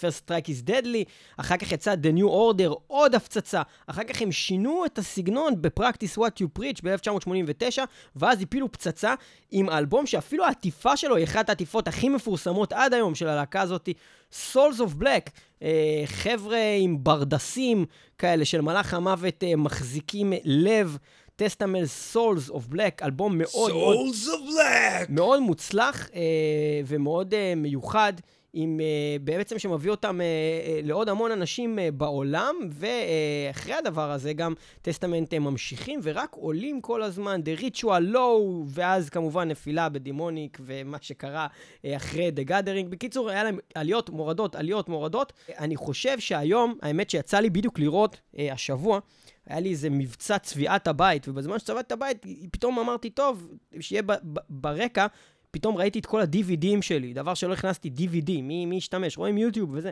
[0.00, 1.04] First Strike is Deadly,
[1.36, 6.18] אחר כך יצא The New Order, עוד הפצצה, אחר כך הם שינו את הסגנון ב-Practice
[6.18, 7.78] What You Preach ב-1989,
[8.16, 9.14] ואז הפילו פצצה
[9.50, 13.94] עם האלבום שאפילו העטיפה שלו היא אחת העטיפות הכי מפורסמות עד היום של הלהקה הזאתי,
[14.32, 15.30] Souls of Black,
[15.62, 17.84] אה, חבר'ה עם ברדסים
[18.18, 20.98] כאלה של מלאך המוות אה, מחזיקים לב.
[21.36, 25.06] טסטמל סולס אוף בלק, אלבום מאוד מאוד Souls of Black!
[25.08, 26.20] מאוד מוצלח אה,
[26.86, 28.12] ומאוד אה, מיוחד,
[28.54, 34.54] עם, אה, בעצם שמביא אותם אה, אה, לעוד המון אנשים בעולם, ואחרי הדבר הזה גם
[34.82, 40.98] טסטמנט אה, ממשיכים ורק עולים כל הזמן, The Ritual Low, ואז כמובן נפילה בדימוניק ומה
[41.00, 41.46] שקרה
[41.86, 42.88] אחרי The Gathering.
[42.88, 45.32] בקיצור, היה להם עליות, מורדות, עליות, מורדות.
[45.58, 48.20] אני חושב שהיום, האמת שיצא לי בדיוק לראות
[48.52, 49.00] השבוע,
[49.46, 53.48] היה לי איזה מבצע צביעת הבית, ובזמן שצבעתי את הבית, פתאום אמרתי, טוב,
[53.80, 55.06] שיהיה ב- ב- ברקע,
[55.52, 59.18] פתאום ראיתי את כל ה-DVDים שלי, דבר שלא הכנסתי DVD, מי, ישתמש?
[59.18, 59.90] רואים יוטיוב וזה.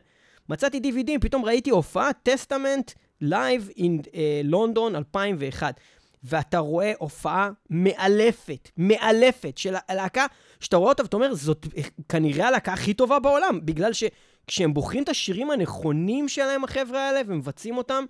[0.49, 4.01] מצאתי DVDים, פתאום ראיתי הופעת Testament Live in
[4.45, 5.81] London 2001.
[6.25, 10.27] ואתה רואה הופעה מאלפת, מאלפת של הלהקה,
[10.61, 15.03] שאתה רואה אותה ואתה אומר, זאת אה, כנראה הלהקה הכי טובה בעולם, בגלל שכשהם בוחרים
[15.03, 18.05] את השירים הנכונים שלהם, החבר'ה האלה, ומבצעים אותם,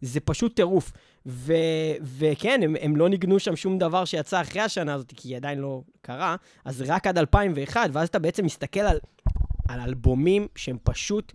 [0.00, 0.92] זה פשוט טירוף.
[1.26, 1.52] ו-
[2.02, 5.58] וכן, הם, הם לא ניגנו שם שום דבר שיצא אחרי השנה הזאת, כי היא עדיין
[5.58, 8.98] לא קרה, אז רק עד 2001, ואז אתה בעצם מסתכל על,
[9.68, 11.32] על אלבומים שהם פשוט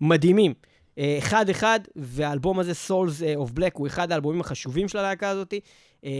[0.00, 0.54] מדהימים.
[0.98, 5.54] אה, אחד-אחד, והאלבום הזה, Souls of Black, הוא אחד האלבומים החשובים של הלהקה הזאת.
[6.04, 6.10] אה,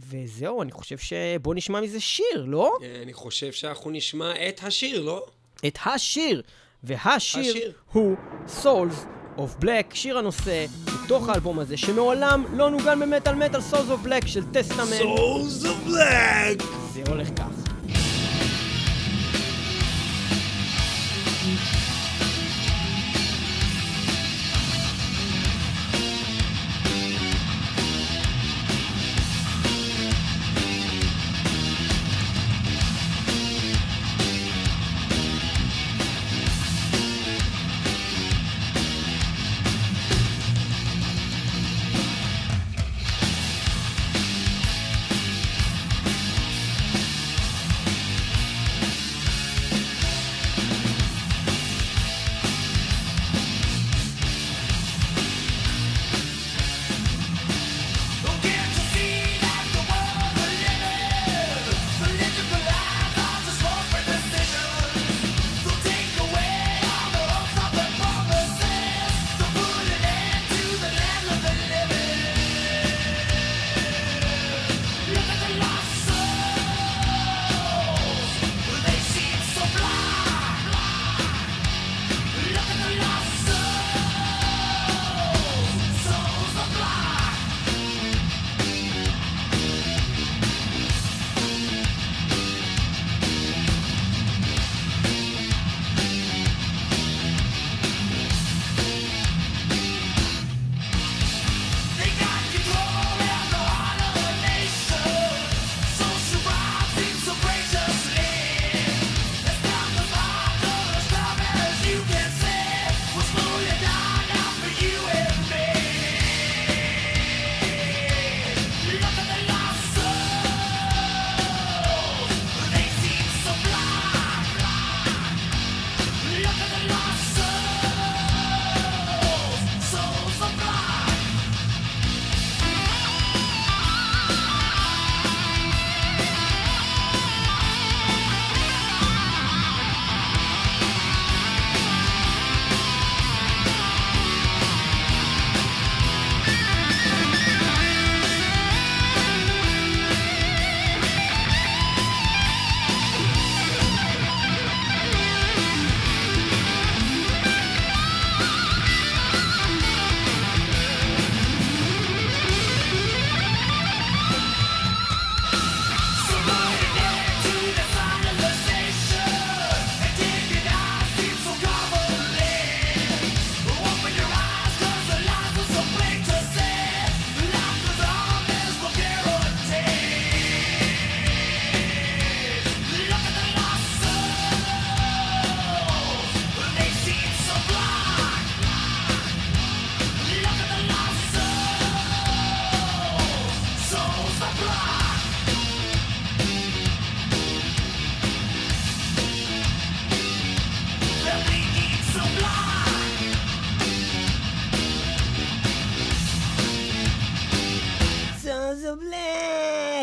[0.00, 2.72] וזהו, אני חושב שבוא נשמע מזה שיר, לא?
[2.82, 5.26] אה, אני חושב שאנחנו נשמע את השיר, לא?
[5.66, 6.42] את השיר.
[6.82, 7.72] והשיר השיר.
[7.92, 8.16] הוא
[8.62, 10.66] Souls of Black, שיר הנושא
[11.04, 13.74] מתוך האלבום הזה, שמעולם לא נוגן במטאל מטאל Souls
[14.04, 15.00] of Black של טסטמנט.
[15.00, 16.64] Souls of Black!
[16.94, 17.69] זה הולך כך.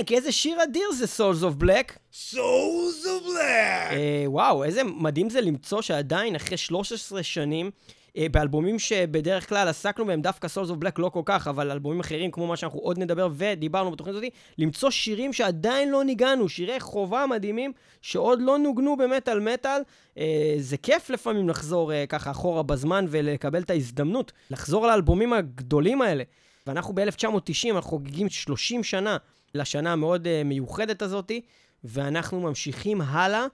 [0.07, 0.13] Black!
[0.13, 1.91] איזה שיר אדיר זה Souls of Black.
[2.13, 3.93] Souls of Black!
[3.93, 7.71] אה, וואו, איזה מדהים זה למצוא שעדיין, אחרי 13 שנים,
[8.17, 11.99] אה, באלבומים שבדרך כלל עסקנו בהם, דווקא Souls of Black לא כל כך, אבל אלבומים
[11.99, 16.79] אחרים, כמו מה שאנחנו עוד נדבר ודיברנו בתוכנית הזאת, למצוא שירים שעדיין לא ניגענו, שירי
[16.79, 19.81] חובה מדהימים, שעוד לא נוגנו במטאל מטאל.
[20.17, 26.01] אה, זה כיף לפעמים לחזור אה, ככה אחורה בזמן ולקבל את ההזדמנות, לחזור לאלבומים הגדולים
[26.01, 26.23] האלה.
[26.67, 29.17] ואנחנו ב-1990, אנחנו חוגגים 30 שנה
[29.57, 31.41] לשנה המאוד אה, מיוחדת הזאתי,
[31.83, 33.45] ואנחנו ממשיכים הלאה,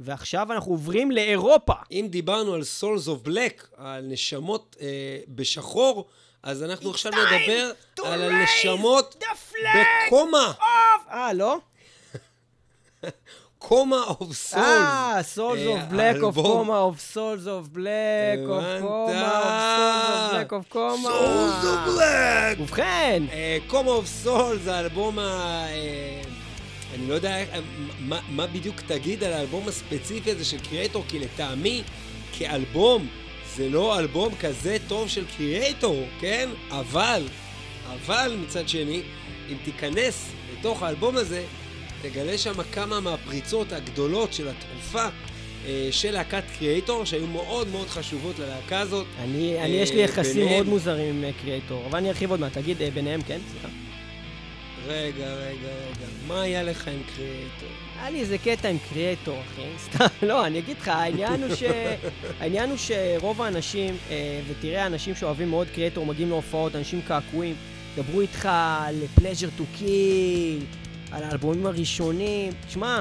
[0.00, 1.72] ועכשיו אנחנו עוברים לאירופה.
[1.90, 4.86] אם דיברנו על Souls of Black, על נשמות אה,
[5.28, 6.08] בשחור,
[6.42, 7.70] אז אנחנו עכשיו נדבר
[8.04, 9.24] על הנשמות
[10.06, 10.52] בקומה.
[11.10, 11.58] אה, לא?
[13.60, 14.54] קומה אוף סולס.
[14.54, 16.70] אה, Souls of Black of האלבום.
[16.70, 18.82] Coma of Souls of Black of הבנת?
[18.82, 21.08] Coma of Souls of Black of Coma.
[21.08, 22.62] Souls of Black.
[22.62, 23.22] ובכן,
[23.66, 25.22] קומה אוף סול זה האלבום ה...
[25.68, 26.22] אה,
[26.94, 27.60] אני לא יודע אה,
[28.00, 31.82] מה, מה בדיוק תגיד על האלבום הספציפי הזה של קריאטור, כי לטעמי,
[32.32, 33.06] כאלבום,
[33.56, 36.48] זה לא אלבום כזה טוב של קריאטור, כן?
[36.70, 37.22] אבל,
[37.86, 39.02] אבל מצד שני,
[39.48, 41.44] אם תיכנס לתוך האלבום הזה,
[42.02, 45.08] תגלה שם כמה מהפריצות הגדולות של התקופה
[45.66, 49.06] אה, של להקת קריאטור, שהיו מאוד מאוד חשובות ללהקה הזאת.
[49.18, 52.52] אני, אני אה, יש לי יחסים מאוד מוזרים עם קריאטור, אבל אני ארחיב עוד מעט.
[52.52, 53.38] תגיד, אה, ביניהם כן?
[53.50, 53.68] סליחה.
[54.86, 57.68] רגע, רגע, רגע, מה היה לך עם קריאטור?
[58.00, 59.62] היה לי איזה קטע עם קריאטור, אחי.
[59.86, 61.62] סתם, לא, אני אגיד לך, העניין הוא, ש...
[62.40, 67.54] העניין הוא שרוב האנשים, אה, ותראה, אנשים שאוהבים מאוד קריאטור, מגיעים להופעות, אנשים קעקועים,
[67.96, 68.48] דברו איתך
[69.18, 70.79] pleasure to kill,
[71.12, 72.52] על האלבומים הראשונים.
[72.68, 73.00] שמע,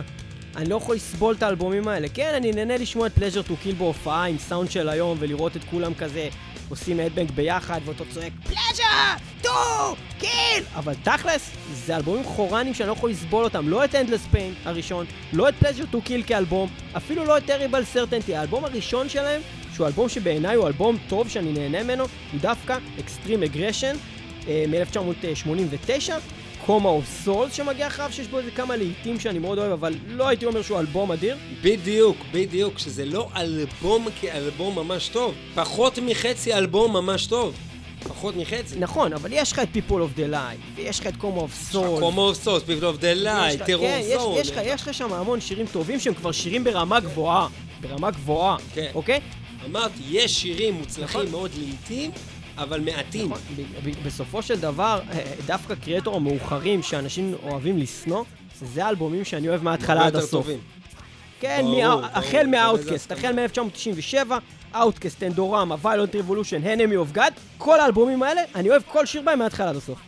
[0.55, 2.07] אני לא יכול לסבול את האלבומים האלה.
[2.09, 5.63] כן, אני נהנה לשמוע את pleasure to kill בהופעה עם סאונד של היום, ולראות את
[5.63, 6.29] כולם כזה
[6.69, 9.49] עושים הדבנק ביחד, ואותו צועק pleasure to
[10.21, 10.63] kill!
[10.75, 13.69] אבל תכלס, זה אלבומים חורנים שאני לא יכול לסבול אותם.
[13.69, 17.95] לא את Endless Pain הראשון, לא את pleasure to kill כאלבום, אפילו לא את terrible
[17.95, 18.31] certainty.
[18.35, 19.41] האלבום הראשון שלהם,
[19.73, 23.97] שהוא אלבום שבעיניי הוא אלבום טוב שאני נהנה ממנו, הוא דווקא Extreme Aggression
[24.47, 26.38] אה, מ-1989.
[26.69, 30.27] קומה אוף סולס שמגיע אחריו, שיש בו איזה כמה להיטים שאני מאוד אוהב, אבל לא
[30.27, 31.37] הייתי אומר שהוא אלבום אדיר.
[31.61, 35.33] בדיוק, בדיוק, שזה לא אלבום כאלבום ממש טוב.
[35.55, 37.53] פחות מחצי אלבום ממש טוב.
[38.03, 38.75] פחות מחצי.
[38.79, 41.13] נכון, אבל יש לך את People of the Lie, ויש לך את
[41.71, 41.99] Souls.
[41.99, 44.37] Coma of Souls, People of the Lie, יש לך- Terror כן, יש- Zone.
[44.37, 47.47] יש יש לך שם המון שירים טובים שהם כבר שירים ברמה גבוהה.
[47.81, 48.91] ברמה גבוהה, כן.
[48.95, 49.19] אוקיי?
[49.65, 51.31] אמרתי, יש שירים מוצלחים נכון.
[51.31, 52.11] מאוד לעיתים,
[52.63, 53.25] אבל מעטים.
[53.31, 53.41] נכון,
[54.05, 58.23] בסופו של דבר, אה, דווקא Kreator המאוחרים שאנשים אוהבים לשנוא,
[58.61, 60.47] זה האלבומים שאני אוהב מההתחלה עד הסוף.
[61.39, 61.65] כן,
[62.13, 63.11] החל מה Outcast.
[63.11, 64.31] החל מ-1997,
[64.75, 69.39] Outcast, Endorama, Violent Revolution, Enemy of God, כל האלבומים האלה, אני אוהב כל שיר בהם
[69.39, 69.99] מההתחלה עד הסוף.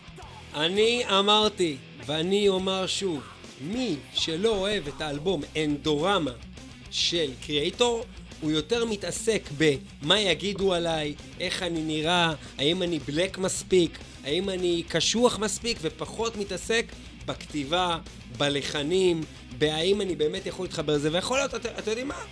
[0.56, 3.22] אני אמרתי, ואני אומר שוב,
[3.62, 6.32] מי שלא אוהב את האלבום Endorama
[6.92, 8.04] של Kreator,
[8.42, 14.84] הוא יותר מתעסק במה יגידו עליי, איך אני נראה, האם אני black מספיק, האם אני
[14.88, 16.86] קשוח מספיק, ופחות מתעסק
[17.26, 17.98] בכתיבה,
[18.38, 19.22] בלחנים,
[19.58, 22.24] בהאם אני באמת יכול להתחבר לזה, ויכול להיות, אתה, אתה יודעים מה?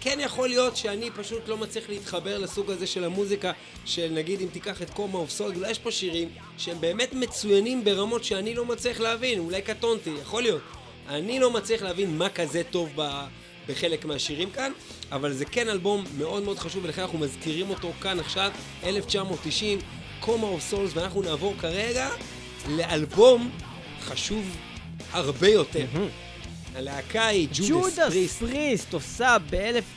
[0.00, 3.52] כן יכול להיות שאני פשוט לא מצליח להתחבר לסוג הזה של המוזיקה,
[3.84, 7.84] של נגיד אם תיקח את קומה אוף סולד, אולי יש פה שירים שהם באמת מצוינים
[7.84, 10.62] ברמות שאני לא מצליח להבין, אולי קטונתי, יכול להיות.
[11.08, 12.98] אני לא מצליח להבין מה כזה טוב.
[13.68, 14.72] בחלק מהשירים כאן,
[15.12, 18.50] אבל זה כן אלבום מאוד מאוד חשוב ולכן אנחנו מזכירים אותו כאן עכשיו,
[18.84, 19.78] 1990,
[20.20, 22.08] Coma of Souls, ואנחנו נעבור כרגע
[22.68, 23.50] לאלבום
[24.00, 24.56] חשוב
[25.12, 25.86] הרבה יותר.
[26.74, 28.38] הלהקה היא ג'ודס פריסט.
[28.38, 29.36] פריסט עושה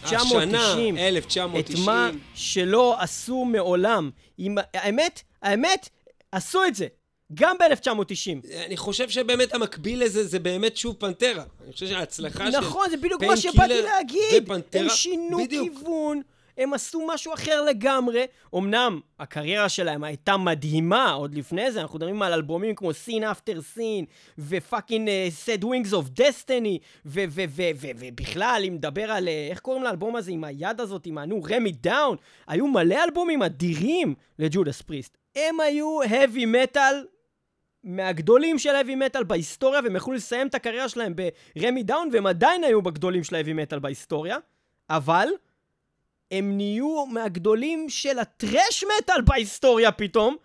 [0.04, 1.86] השנה, ב-1990 את 1990.
[1.86, 4.10] מה שלא עשו מעולם.
[4.38, 5.90] עם- האמת, האמת,
[6.32, 6.88] עשו את זה.
[7.34, 8.48] גם ב-1990.
[8.66, 11.44] אני חושב שבאמת המקביל לזה זה באמת שוב פנטרה.
[11.64, 14.44] אני חושב שההצלחה של נכון, זה בדיוק מה שבאתי להגיד.
[14.44, 15.70] ופנטרה- הם שינו בדיוק.
[15.78, 16.22] כיוון,
[16.58, 18.26] הם עשו משהו אחר לגמרי.
[18.56, 23.78] אמנם הקריירה שלהם הייתה מדהימה עוד לפני זה, אנחנו מדברים על אלבומים כמו Scene After
[23.78, 24.06] Scene,
[24.40, 25.12] ופאקינג uh,
[25.60, 30.82] Sad Wings of Destiny, ובכלל, אם נדבר על, אה, איך קוראים לאלבום הזה עם היד
[30.82, 32.18] הזאת, עם הנו, Ram It Down,
[32.48, 35.18] היו מלא אלבומים אדירים לג'ודס פריסט.
[35.36, 36.94] הם היו heavy metal
[37.84, 41.14] מהגדולים של heavy metal בהיסטוריה, והם יכלו לסיים את הקריירה שלהם
[41.56, 44.38] ב-Ram It Down, והם עדיין היו בגדולים של heavy metal בהיסטוריה,
[44.90, 45.28] אבל
[46.32, 50.36] הם נהיו מהגדולים של הטרש מטאל בהיסטוריה פתאום,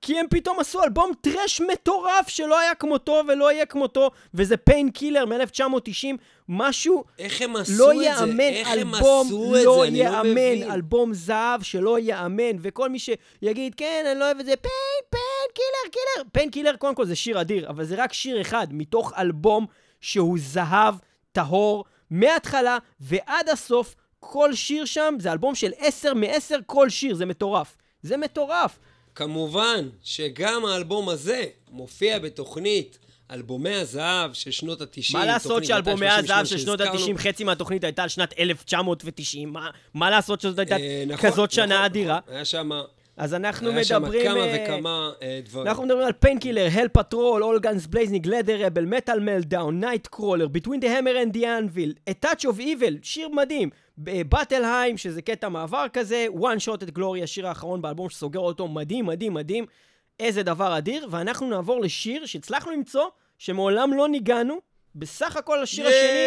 [0.00, 5.24] כי הם פתאום עשו אלבום thrash מטורף שלא היה כמותו ולא יהיה כמותו, וזה Painkiller
[5.26, 6.06] מ-1990,
[6.48, 8.04] משהו איך הם עשו לא את זה?
[8.04, 9.22] ייאמן, איך הם עשו
[9.56, 9.88] את לא זה?
[9.88, 10.70] אני לא ייאמן, מבין.
[10.70, 15.35] אלבום זהב שלא ייאמן, וכל מי שיגיד, כן, אני לא אוהב את זה, Pain, Pain,
[15.54, 16.28] killer, killer.
[16.32, 19.66] Painkiller, קודם כל זה שיר אדיר, אבל זה רק שיר אחד מתוך אלבום
[20.00, 20.94] שהוא זהב,
[21.32, 23.94] טהור, מההתחלה ועד הסוף.
[24.20, 26.26] כל שיר שם זה אלבום של 10 מ-10
[26.66, 27.76] כל שיר, זה מטורף.
[28.02, 28.78] זה מטורף.
[29.14, 32.98] כמובן שגם האלבום הזה מופיע בתוכנית
[33.30, 35.12] אלבומי הזהב של שנות ה-90.
[35.12, 39.70] מה לעשות שאלבומי הזהב של שנות ה-90, ה-90, חצי מהתוכנית הייתה על שנת 1990, מה-
[39.94, 42.18] מה לעשות שזאת הייתה אה, נכון, כזאת שנה נכון, אדירה?
[42.22, 42.34] נכון.
[42.34, 42.70] היה שם
[43.16, 44.22] אז אנחנו היה שם מדברים...
[44.22, 45.66] כמה אה, וכמה אה, דברים.
[45.66, 50.48] אנחנו מדברים על Painkiller, Hell Patrol, All Guns Blazing, Leather Rebel, Metal Meltdown, Night Crawler,
[50.48, 55.48] Between the Hammer and the Anvil, A Touch of Evil, שיר מדהים, באטלהיים, שזה קטע
[55.48, 59.66] מעבר כזה, One Shot at Glory, השיר האחרון באלבום שסוגר אותו, מדהים, מדהים, מדהים,
[60.20, 63.04] איזה דבר אדיר, ואנחנו נעבור לשיר שהצלחנו למצוא,
[63.38, 64.58] שמעולם לא ניגענו,
[64.94, 66.26] בסך הכל השיר השני,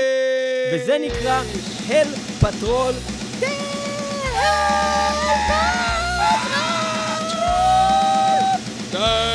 [0.74, 1.42] וזה נקרא
[1.90, 2.08] הל
[2.42, 2.94] פטרול.
[3.40, 5.89] The
[9.00, 9.29] Go!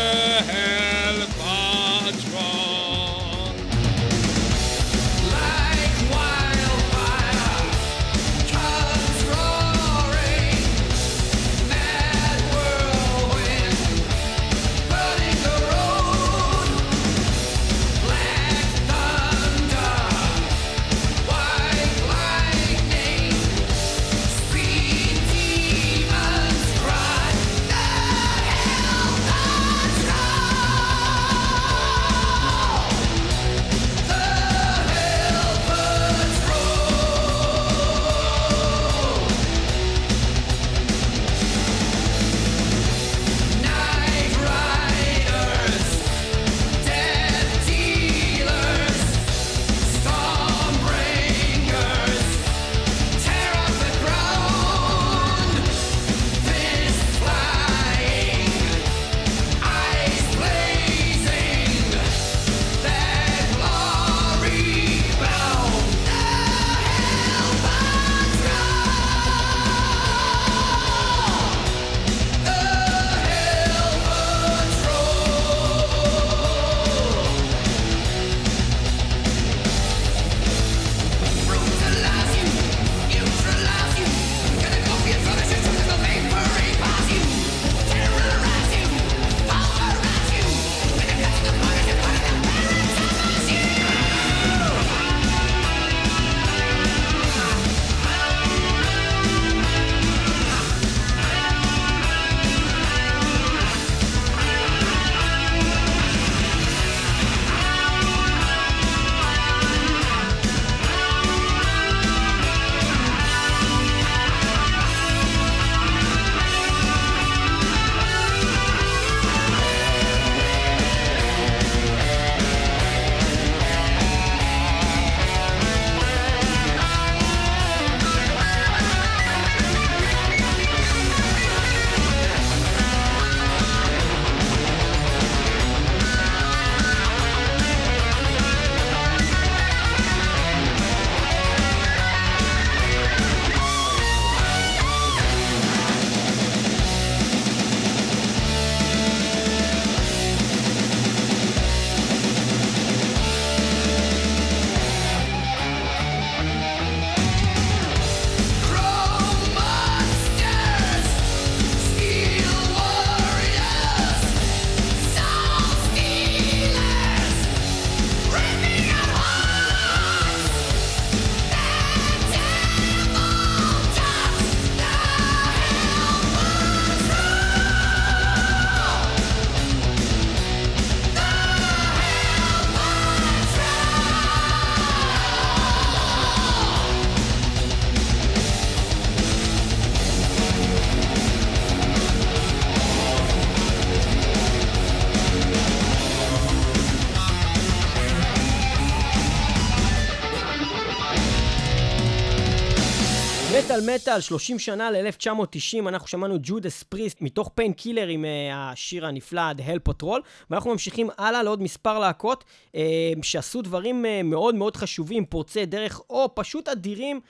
[203.74, 209.42] מטאל מטאל, 30 שנה ל-1990, אנחנו שמענו ג'ודס פריסט מתוך Painkiller עם אה, השיר הנפלא,
[209.58, 210.20] The Hell Patrol,
[210.50, 212.76] ואנחנו ממשיכים הלאה לעוד מספר להקות אה,
[213.22, 217.20] שעשו דברים אה, מאוד מאוד חשובים, פורצי דרך, או פשוט אדירים.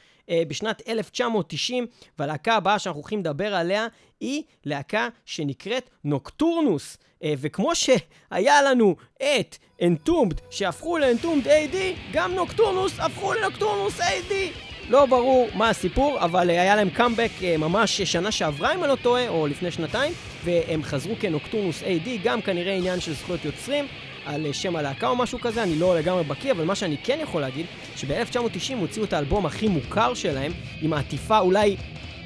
[0.49, 1.87] בשנת 1990,
[2.19, 3.87] והלהקה הבאה שאנחנו הולכים לדבר עליה
[4.21, 6.97] היא להקה שנקראת נוקטורנוס.
[7.27, 11.77] וכמו שהיה לנו את אנטומד שהפכו לאנטומד AD,
[12.13, 14.74] גם נוקטורנוס הפכו לנוקטורנוס AD.
[14.89, 18.97] לא ברור מה הסיפור, אבל היה להם קאמבק אה, ממש שנה שעברה, אם אני לא
[18.97, 20.13] טועה, או לפני שנתיים,
[20.45, 23.87] והם חזרו כנוקטורנוס AD, גם כנראה עניין של זכויות יוצרים.
[24.27, 27.19] על אה, שם הלהקה או משהו כזה, אני לא לגמרי בקיא, אבל מה שאני כן
[27.23, 27.67] יכול להגיד,
[27.97, 31.77] שב-1990 הוציאו את האלבום הכי מוכר שלהם, עם העטיפה אולי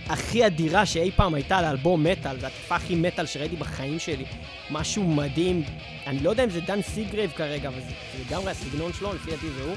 [0.07, 4.25] הכי אדירה שאי פעם הייתה לאלבום מטאל, זו העטיפה הכי מטאל שראיתי בחיים שלי.
[4.71, 5.63] משהו מדהים,
[6.07, 7.95] אני לא יודע אם זה דן סיגרייב כרגע, אבל זה
[8.27, 9.77] לגמרי הסגנון שלו, לפי דעתי זה הוא.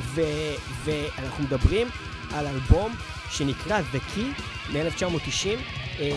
[0.00, 1.88] ו- ואנחנו מדברים
[2.34, 2.94] על אלבום
[3.30, 5.46] שנקרא The Key מ-1990,
[6.00, 6.10] אה,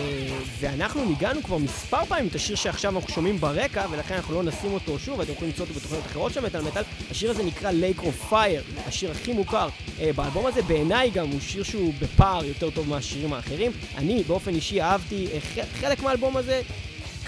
[0.60, 4.72] ואנחנו ניגענו כבר מספר פעמים את השיר שעכשיו אנחנו שומעים ברקע, ולכן אנחנו לא נשים
[4.72, 6.82] אותו שוב, אתם יכולים למצוא אותו בתוכניות אחרות של מטאל מטאל.
[7.10, 9.68] השיר הזה נקרא Lake of Fire, השיר הכי מוכר
[10.00, 10.62] אה, באלבום הזה.
[10.62, 13.72] בעיניי גם הוא שיר שהוא בפער יותר טוב מהשירים האחרים.
[13.96, 16.62] אני באופן אישי אהבתי אה, חלק מהאלבום הזה.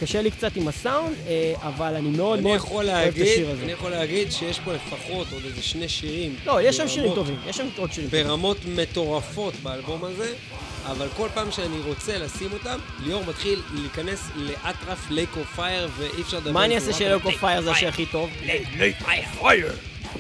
[0.01, 3.63] קשה לי קצת עם הסאונד, אה, אבל אני מאוד מאוד יכול אוהב את השיר הזה.
[3.63, 6.37] אני יכול להגיד שיש פה לפחות עוד איזה שני שירים.
[6.47, 8.27] לא, יש שם שירים טובים, יש שם עוד שירים טובים.
[8.27, 10.35] ברמות מטורפות באלבום הזה,
[10.87, 16.23] אבל כל פעם שאני רוצה לשים אותם, ליאור מתחיל להיכנס לאטרף Lake of Fire, ואי
[16.23, 18.31] אפשר לדבר מה אני אעשה על ש-Lake of Fire זה השיר הכי טוב?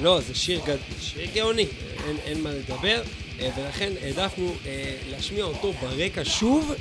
[0.02, 0.60] לא, זה שיר,
[1.34, 1.66] גאוני,
[2.06, 3.02] אין, אין מה לדבר,
[3.40, 6.74] אה, ולכן העדפנו אה, להשמיע אותו ברקע שוב,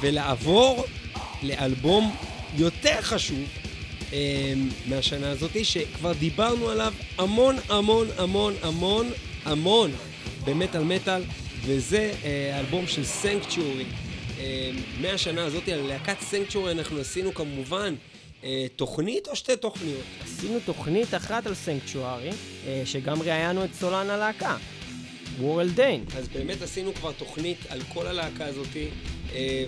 [0.00, 0.84] ולעבור
[1.42, 2.14] לאלבום
[2.58, 3.44] יותר חשוב
[4.12, 4.52] אה,
[4.86, 9.10] מהשנה הזאתי, שכבר דיברנו עליו המון המון המון המון
[9.44, 9.90] המון
[10.44, 11.22] במטאל מטאל,
[11.64, 13.84] וזה אה, האלבום של סנקצ'ורי.
[14.38, 17.94] אה, מהשנה הזאתי, על להקת סנקצ'ורי אנחנו עשינו כמובן
[18.44, 20.04] אה, תוכנית או שתי תוכניות?
[20.24, 22.30] עשינו תוכנית אחת על סנקצ'וארי,
[22.66, 24.56] אה, שגם ראיינו את סולן הלהקה,
[25.40, 26.04] וורל דיין.
[26.16, 28.88] אז באמת עשינו כבר תוכנית על כל הלהקה הזאתי,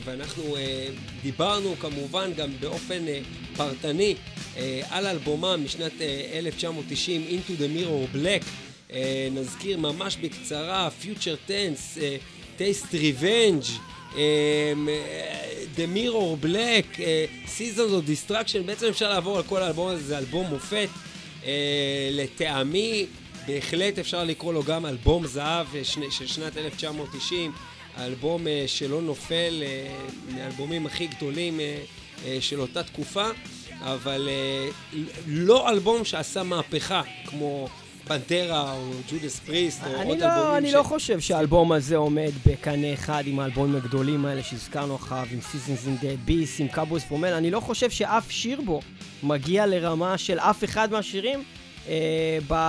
[0.05, 0.87] ואנחנו אה,
[1.23, 3.21] דיברנו כמובן גם באופן אה,
[3.57, 4.15] פרטני
[4.57, 8.45] אה, על אלבומם משנת אה, 1990, Into the Mirror Black.
[8.93, 12.17] אה, נזכיר ממש בקצרה, Future Tense, אה,
[12.59, 13.71] Taste Revenge,
[14.17, 14.73] אה,
[15.77, 17.25] The Mirror Black, אה,
[17.59, 20.89] Seasons of Destruction, בעצם אפשר לעבור על כל האלבום הזה, זה אלבום מופת.
[21.47, 23.07] אה, לטעמי,
[23.47, 27.53] בהחלט אפשר לקרוא לו גם אלבום זהב אה, של שנת 1990,
[27.99, 29.97] אלבום אה, שלא נופל אה,
[30.29, 33.27] מהאלבומים הכי גדולים אה, של אותה תקופה,
[33.81, 34.29] אבל
[35.27, 37.69] לא אלבום שעשה מהפכה כמו
[38.05, 42.95] פנטרה או ג'ודס פריסט או עוד לא, אלבומים אני לא חושב שהאלבום הזה עומד בקנה
[42.95, 46.67] אחד עם האלבומים הגדולים האלה שהזכרנו אחריו, עם Seasons in the Abyss, עם
[47.09, 48.81] for Men, אני לא חושב שאף שיר בו
[49.23, 51.45] מגיע לרמה של אף אחד מהשירים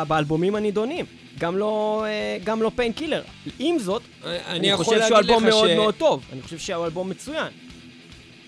[0.08, 1.06] באלבומים הנידונים.
[1.40, 3.22] גם לא, אה, גם לא פיין קילר.
[3.60, 6.22] עם זאת, אני אני יכול חושב שהוא אלבום מאוד ש- מאוד טוב.
[6.34, 7.48] אני חושב שהוא אלבום מצוין.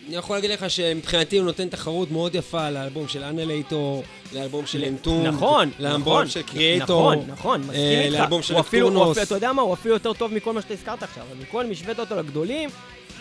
[0.07, 4.03] אני יכול להגיד לך שמבחינתי הוא נותן תחרות מאוד יפה לאלבום של אנלייטור,
[4.33, 8.19] לאלבום של אנטום, נכון, לאלבום נכון, של קריאטור, נכון, נכון, מסכים אה, איתך.
[8.19, 8.59] לאלבום של.
[8.59, 11.23] אפילו, אתה יודע מה, הוא אפילו יותר טוב מכל מה שאתה הזכרת עכשיו.
[11.31, 12.69] אבל מכל משווית אותו לגדולים,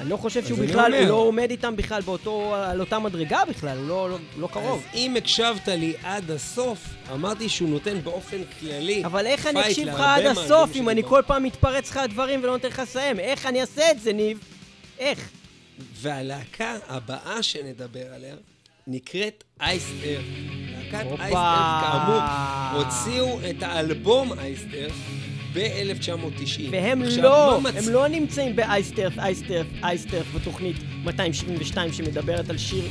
[0.01, 1.09] אני לא חושב שהוא בכלל, הוא.
[1.09, 4.83] לא עומד איתם בכלל באותו, על אותה מדרגה בכלל, הוא לא, לא, לא קרוב.
[4.89, 6.79] אז אם הקשבת לי עד הסוף,
[7.13, 11.03] אמרתי שהוא נותן באופן כללי אבל איך אני אקשיב לך עד הסוף אם אני.
[11.09, 13.21] כל פעם מתפרץ לך לדברים ולא נותן לך לסיים?
[13.21, 14.39] איך אני אעשה את זה, ניב?
[14.99, 15.29] איך?
[15.95, 18.35] והלהקה הבאה שנדבר עליה
[18.87, 20.21] נקראת אייסט אר.
[20.69, 21.23] להקת הופה.
[21.23, 22.23] אייסט אר, כאמור,
[22.85, 24.89] הוציאו את האלבום אייסט אר
[25.57, 26.61] ב-1990.
[26.71, 32.59] והם עכשיו, לא, מה מצ- הם לא נמצאים באייסטרף, אייסטרף, אייסטרף בתוכנית 272 שמדברת על
[32.59, 32.85] שיר,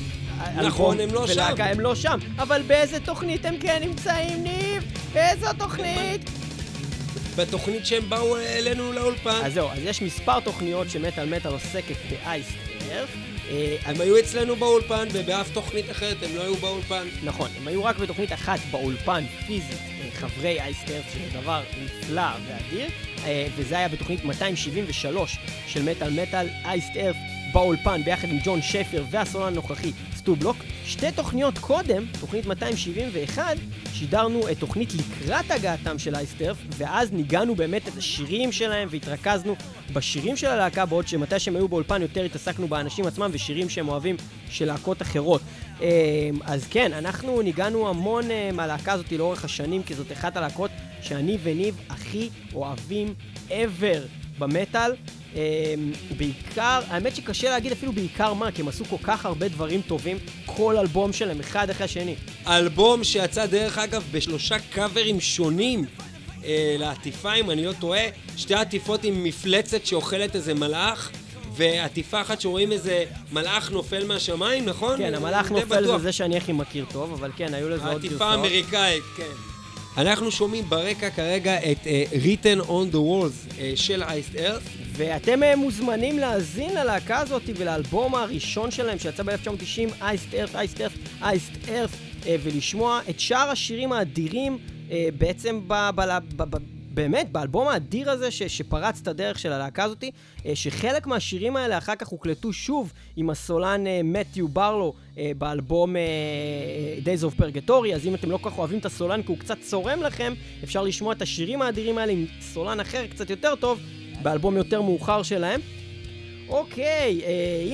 [0.63, 1.71] נכון, הם לא ולהקה, שם.
[1.71, 2.17] הם לא שם.
[2.37, 4.83] אבל באיזה תוכנית הם כן נמצאים, ניב?
[5.13, 6.29] באיזו תוכנית?
[7.37, 9.39] בתוכנית שהם באו אלינו לאולפן.
[9.43, 13.15] אז זהו, אז יש מספר תוכניות שמטאל מטאל עוסקת באייסטרף.
[13.49, 17.07] אה, הם היו אצלנו באולפן, ובאף תוכנית אחרת הם לא היו באולפן.
[17.23, 22.89] נכון, הם היו רק בתוכנית אחת באולפן פיזית, אה, חברי אייסטרף, שזה דבר נפלא ואדיר,
[23.25, 25.37] אה, וזה היה בתוכנית 273
[25.67, 27.15] של מטאל מטאל, אייסטרף
[27.55, 30.57] באולפן, ביחד עם ג'ון שפר והסולן הנוכחי, סטו בלוק.
[30.85, 33.57] שתי תוכניות קודם, תוכנית 271,
[33.93, 39.55] שידרנו את תוכנית לקראת הגעתם של אייסטרף, ואז ניגענו באמת את השירים שלהם והתרכזנו
[39.93, 44.15] בשירים של הלהקה, בעוד שמתי שהם היו באולפן יותר התעסקנו באנשים עצמם ושירים שהם אוהבים
[44.49, 45.41] של להקות אחרות.
[45.81, 50.71] אה, אז כן, אנחנו ניגענו המון אה, מהלהקה הזאת לאורך השנים, כי זאת אחת הלהקות
[51.01, 53.13] שאני וניב הכי אוהבים
[53.49, 54.91] ever במטאל.
[55.35, 55.73] אה,
[56.17, 60.17] בעיקר, האמת שקשה להגיד אפילו בעיקר מה, כי הם עשו כל כך הרבה דברים טובים,
[60.45, 62.15] כל אלבום שלהם, אחד אחרי השני.
[62.47, 65.85] אלבום שיצא דרך אגב בשלושה קאברים שונים
[66.45, 68.03] אה, לעטיפה, אם אני לא טועה.
[68.37, 71.11] שתי עטיפות עם מפלצת שאוכלת איזה מלאך,
[71.55, 74.97] ועטיפה אחת שרואים איזה מלאך נופל מהשמיים, נכון?
[74.97, 75.97] כן, המלאך נופל בטוח.
[75.97, 78.31] זה זה שאני הכי מכיר טוב, אבל כן, היו לזה עוד העטיפה גרסאות.
[78.31, 79.54] האמריקאית, כן.
[79.97, 84.61] אנחנו שומעים ברקע כרגע את uh, Written on the Walls uh, של אייסט ארת.
[84.97, 90.93] ואתם אה, מוזמנים להאזין ללהקה הזאת ולאלבום הראשון שלהם שיצא ב-1990, אייסט ארף, אייסט ארף,
[91.21, 94.57] אייסט אה, ולשמוע את שאר השירים האדירים
[94.91, 95.61] אה, בעצם.
[95.67, 96.01] ב, ב,
[96.37, 100.11] ב באמת, באלבום האדיר הזה ש, שפרץ את הדרך של הלהקה הזאתי,
[100.45, 105.95] אה, שחלק מהשירים האלה אחר כך הוקלטו שוב עם הסולן אה, מתיו ברלו אה, באלבום
[107.03, 109.57] Days of Purgatory, אז אם אתם לא כל כך אוהבים את הסולן כי הוא קצת
[109.61, 110.33] צורם לכם,
[110.63, 113.79] אפשר לשמוע את השירים האדירים האלה עם סולן אחר קצת יותר טוב,
[114.23, 115.61] באלבום יותר מאוחר שלהם.
[116.49, 117.21] אוקיי,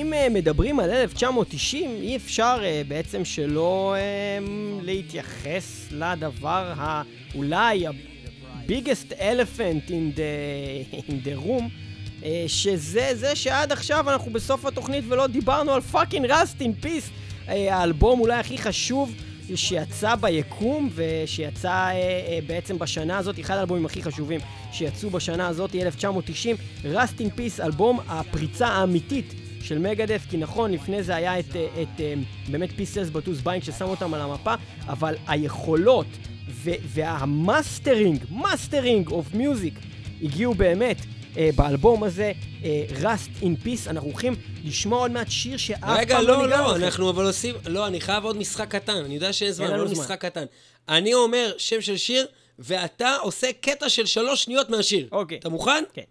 [0.00, 3.94] אם מדברים על 1990, אי אפשר בעצם שלא
[4.82, 7.86] להתייחס לדבר האולי
[8.62, 11.62] ה-biggest elephant in the, in the room,
[12.24, 17.10] אה, שזה זה שעד עכשיו אנחנו בסוף התוכנית ולא דיברנו על fucking Rust in Peace,
[17.48, 19.14] האלבום אולי הכי חשוב
[19.54, 24.40] שיצא ביקום ושיצא אה, אה, בעצם בשנה הזאת, אחד האלבומים הכי חשובים
[24.72, 31.02] שיצאו בשנה הזאת, 1990, Rust in Peace, אלבום הפריצה האמיתית של מגדת', כי נכון, לפני
[31.02, 32.14] זה היה את, את אה,
[32.50, 34.54] באמת Peace Sells but Who's Buying ששם אותם על המפה,
[34.88, 36.06] אבל היכולות
[36.94, 39.74] וה-mastering, mastering of music,
[40.22, 40.96] הגיעו באמת
[41.36, 42.32] אה, באלבום הזה,
[42.64, 44.34] אה, Rust in Peace, אנחנו הולכים
[44.64, 46.84] לשמוע עוד מעט שיר שאף פעם רגע, לא לא, ניגע לא, לכם.
[46.84, 47.54] אנחנו אבל עושים...
[47.66, 48.96] לא, אני חייב עוד משחק קטן.
[49.04, 49.92] אני יודע שאין זמן, עוד.
[49.92, 50.44] משחק קטן.
[50.88, 52.26] אני אומר שם של שיר,
[52.58, 55.08] ואתה עושה קטע של שלוש שניות מהשיר.
[55.12, 55.38] אוקיי.
[55.38, 55.84] אתה מוכן?
[55.92, 56.02] כן.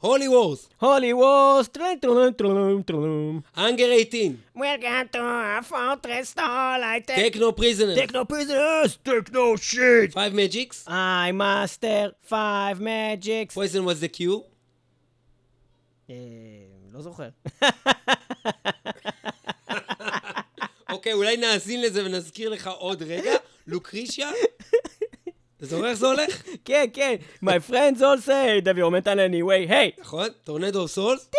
[0.00, 3.40] Holy Wars, Holy Wars, טרום טרום טרום טרום.
[3.56, 4.20] אנגר 18,
[4.56, 7.16] Welcome to our fortress tall, I'll take.
[7.30, 10.12] Take No Prisoners, Take no prisoners, take no shit.
[10.12, 13.54] Five Magics, I master five magics.
[13.54, 14.42] Poison Was the Cure,
[16.10, 16.14] אה,
[16.92, 17.28] לא זוכר.
[20.92, 23.32] אוקיי, אולי נאזין לזה ונזכיר לך עוד רגע.
[23.66, 24.30] לוקרישיה?
[25.58, 26.42] אתה זוכר איך זה הולך?
[26.64, 27.14] כן, כן.
[27.44, 29.68] My friends all say that you're mental anyway.
[29.68, 30.00] Hey.
[30.00, 30.28] נכון?
[30.44, 31.28] טורנדו סולס?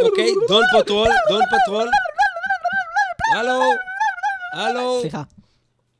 [0.00, 1.88] אוקיי, דון פטרול, דון פטרול.
[3.36, 3.60] הלו,
[4.54, 5.22] הלו, סליחה.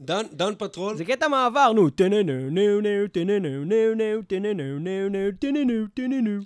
[0.01, 0.97] דון- דון פטרול.
[0.97, 1.89] זה קטע מעבר, נו.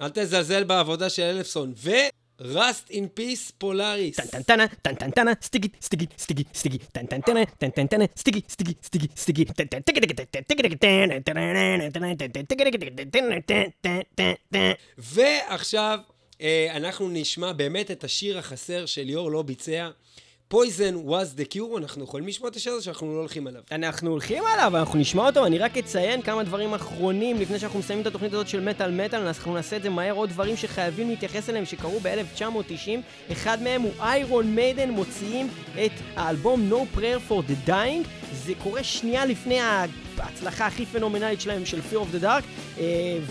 [0.02, 1.72] אל תזלזל בעבודה של אלפסון.
[1.76, 4.16] ו-Rust in Peace פולאריס.
[4.16, 9.44] טנטנטנה, טנטנטנה, סטיגי, סטיגי, סטיגי, סטיגי, טנטנטנה, טנטנטנה, סטיגי, סטיגי, סטיגי, סטיגי,
[14.98, 15.98] ועכשיו
[16.40, 19.90] אה, אנחנו נשמע באמת את השיר החסר שליאור לא ביצע.
[20.52, 23.62] Poison was the cure, אנחנו יכולים לשמוע את השיר הזה שאנחנו לא הולכים עליו.
[23.72, 28.02] אנחנו הולכים עליו, אנחנו נשמע אותו, אני רק אציין כמה דברים אחרונים לפני שאנחנו מסיימים
[28.02, 31.50] את התוכנית הזאת של מטאל מטאל, אנחנו נעשה את זה מהר, עוד דברים שחייבים להתייחס
[31.50, 35.48] אליהם שקרו ב-1990, אחד מהם הוא איירון מיידן מוציאים
[35.84, 39.60] את האלבום No Prayer for the Dying, זה קורה שנייה לפני
[40.18, 42.44] ההצלחה הכי פנומנלית שלהם של Fear of the Dark,
[42.78, 42.84] אה,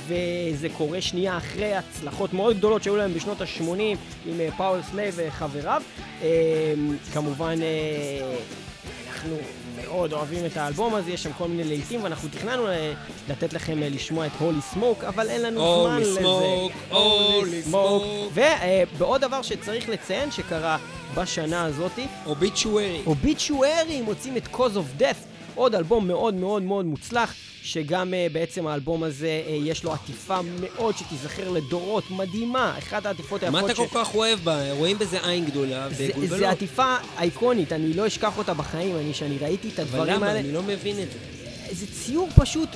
[0.08, 5.82] וזה קורה שנייה אחרי הצלחות מאוד גדולות שהיו להם בשנות ה-80 עם Powerslave וחבריו.
[6.22, 6.74] אה,
[7.14, 8.36] כמובן, אה,
[9.08, 9.38] אנחנו
[9.84, 12.94] מאוד אוהבים את האלבום הזה, יש שם כל מיני להיטים, ואנחנו תכננו אה,
[13.30, 16.20] לתת לכם אה, לשמוע את Holy Smoke, אבל אין לנו Holy זמן לזה.
[16.20, 18.40] smoke, holy smoke.
[18.98, 20.78] ובעוד דבר שצריך לציין שקרה
[21.16, 23.02] בשנה הזאתי, Obituary.
[23.06, 27.34] Obituary מוציאים את Cause of Death, עוד אלבום מאוד מאוד מאוד מוצלח,
[27.64, 33.44] שגם uh, בעצם האלבום הזה uh, יש לו עטיפה מאוד שתיזכר לדורות, מדהימה, אחת העטיפות
[33.44, 34.74] היפות מה אתה כל כך אוהב בה?
[34.74, 36.40] רואים בזה עין גדולה זה, וגולגלות.
[36.40, 40.28] זה עטיפה אייקונית, אני לא אשכח אותה בחיים, אני, שאני ראיתי את אבל הדברים למה?
[40.28, 40.40] האלה.
[40.40, 41.18] אני לא מבין את זה.
[41.72, 42.70] זה ציור פשוט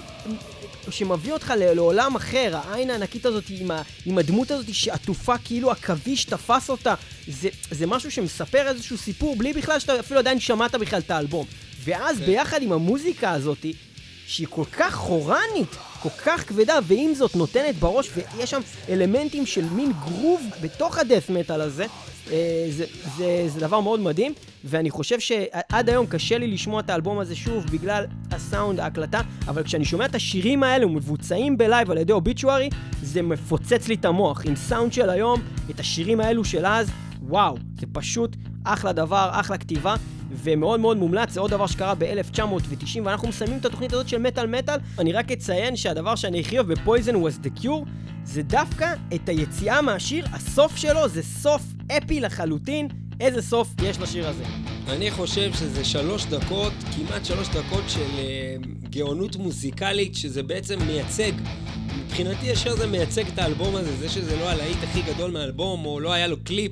[0.89, 6.25] שמביא אותך לעולם אחר, העין הענקית הזאת עם, ה, עם הדמות הזאת שעטופה כאילו עכביש
[6.25, 6.93] תפס אותה,
[7.27, 11.45] זה, זה משהו שמספר איזשהו סיפור בלי בכלל שאתה אפילו עדיין שמעת בכלל את האלבום.
[11.87, 12.25] ואז כן.
[12.25, 13.65] ביחד עם המוזיקה הזאת,
[14.27, 19.65] שהיא כל כך חורנית, כל כך כבדה, ועם זאת נותנת בראש, ויש שם אלמנטים של
[19.71, 21.85] מין גרוב בתוך ה death metal הזה,
[22.31, 22.85] אה, זה,
[23.17, 24.33] זה, זה דבר מאוד מדהים,
[24.63, 29.63] ואני חושב שעד היום קשה לי לשמוע את האלבום הזה שוב בגלל הסאונד, ההקלטה, אבל
[29.63, 32.69] כשאני שומע את השירים האלה ומבוצעים בלייב על ידי Obituary,
[33.01, 34.45] זה מפוצץ לי את המוח.
[34.45, 36.89] עם סאונד של היום, את השירים האלו של אז,
[37.21, 39.95] וואו, זה פשוט אחלה דבר, אחלה כתיבה.
[40.31, 44.47] ומאוד מאוד מומלץ, זה עוד דבר שקרה ב-1990, ואנחנו מסיימים את התוכנית הזאת של מטאל
[44.47, 44.79] מטאל.
[44.99, 47.89] אני רק אציין שהדבר שאני הכי אוהב ב Poison Was the Cure,
[48.23, 51.61] זה דווקא את היציאה מהשיר, הסוף שלו זה סוף
[51.97, 52.87] אפי לחלוטין.
[53.19, 54.43] איזה סוף יש לשיר הזה.
[54.89, 58.55] אני חושב שזה שלוש דקות, כמעט שלוש דקות של אה,
[58.89, 61.31] גאונות מוזיקלית, שזה בעצם מייצג.
[62.05, 65.99] מבחינתי השיר הזה מייצג את האלבום הזה, זה שזה לא הלהיט הכי גדול מהאלבום, או
[65.99, 66.71] לא היה לו קליפ,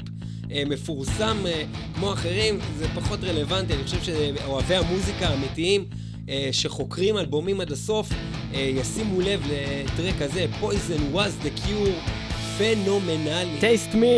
[0.65, 1.63] מפורסם אה,
[1.95, 3.73] כמו אחרים, זה פחות רלוונטי.
[3.73, 5.85] אני חושב שאוהבי המוזיקה האמיתיים,
[6.29, 8.09] אה, שחוקרים אלבומים עד הסוף,
[8.53, 12.09] אה, ישימו לב לטרק הזה, Poison was the cure,
[12.57, 13.59] פנומנלי.
[13.59, 14.17] טייסט מי.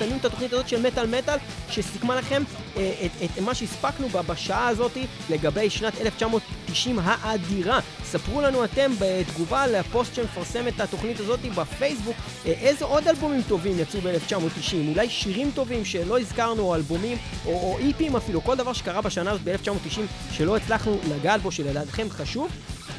[0.00, 1.38] מסיימים את התוכנית הזאת של מטאל מטאל,
[1.70, 2.42] שסיכמה לכם
[2.76, 4.98] אה, את, את מה שהספקנו בשעה הזאת
[5.30, 7.80] לגבי שנת 1990 האדירה.
[8.04, 13.78] ספרו לנו אתם בתגובה לפוסט שמפרסם את התוכנית הזאת בפייסבוק, אה, איזה עוד אלבומים טובים
[13.78, 18.72] יצאו ב-1990, אולי שירים טובים שלא הזכרנו, או אלבומים, או, או איפים אפילו, כל דבר
[18.72, 20.00] שקרה בשנה הזאת ב-1990
[20.32, 22.50] שלא הצלחנו לגעת בו, שלדעתכם חשוב.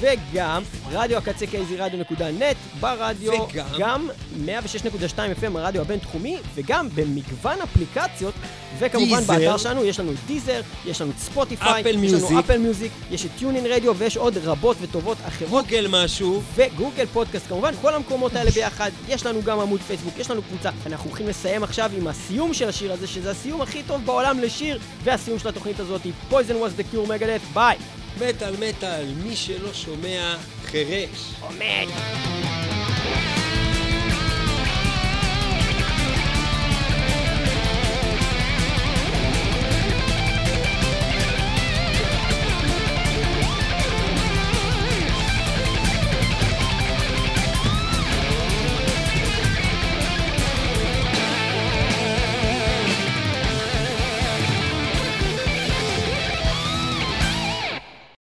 [0.00, 0.64] זהו, לא אמרתי.
[0.68, 3.66] www.metalmetal.podbean.com וגם רדיו הקצה kzradio.net ברדיו, וגם?
[3.78, 4.08] גם
[4.46, 8.34] 106.2 FM הרדיו הבינתחומי וגם במגוון אפליקציות
[8.78, 9.32] וכמובן Deezer.
[9.32, 12.40] באתר שלנו יש לנו Deezer, יש לנו את Spotify, Apple יש לנו.
[12.40, 16.42] Apple Music, יש את TuneIn Radio ויש עוד רבות וטובות אחרות גוגל משהו.
[16.54, 20.42] ו Google Podcast כמובן, כל המקומות האלה ביחד, יש לנו גם עמוד פייסבוק, יש לנו
[20.42, 20.70] קבוצה.
[20.86, 24.78] אנחנו הולכים לסיים עכשיו עם הסיום של השיר הזה, שזה הסיום הכי טוב בעולם לשיר,
[25.04, 27.76] והסיום של התוכנית הזאת, Poison was the cure מגדף, ביי.
[28.20, 31.32] מטאל מטאל, מי שלא שומע חירש.
[31.40, 31.86] עומד!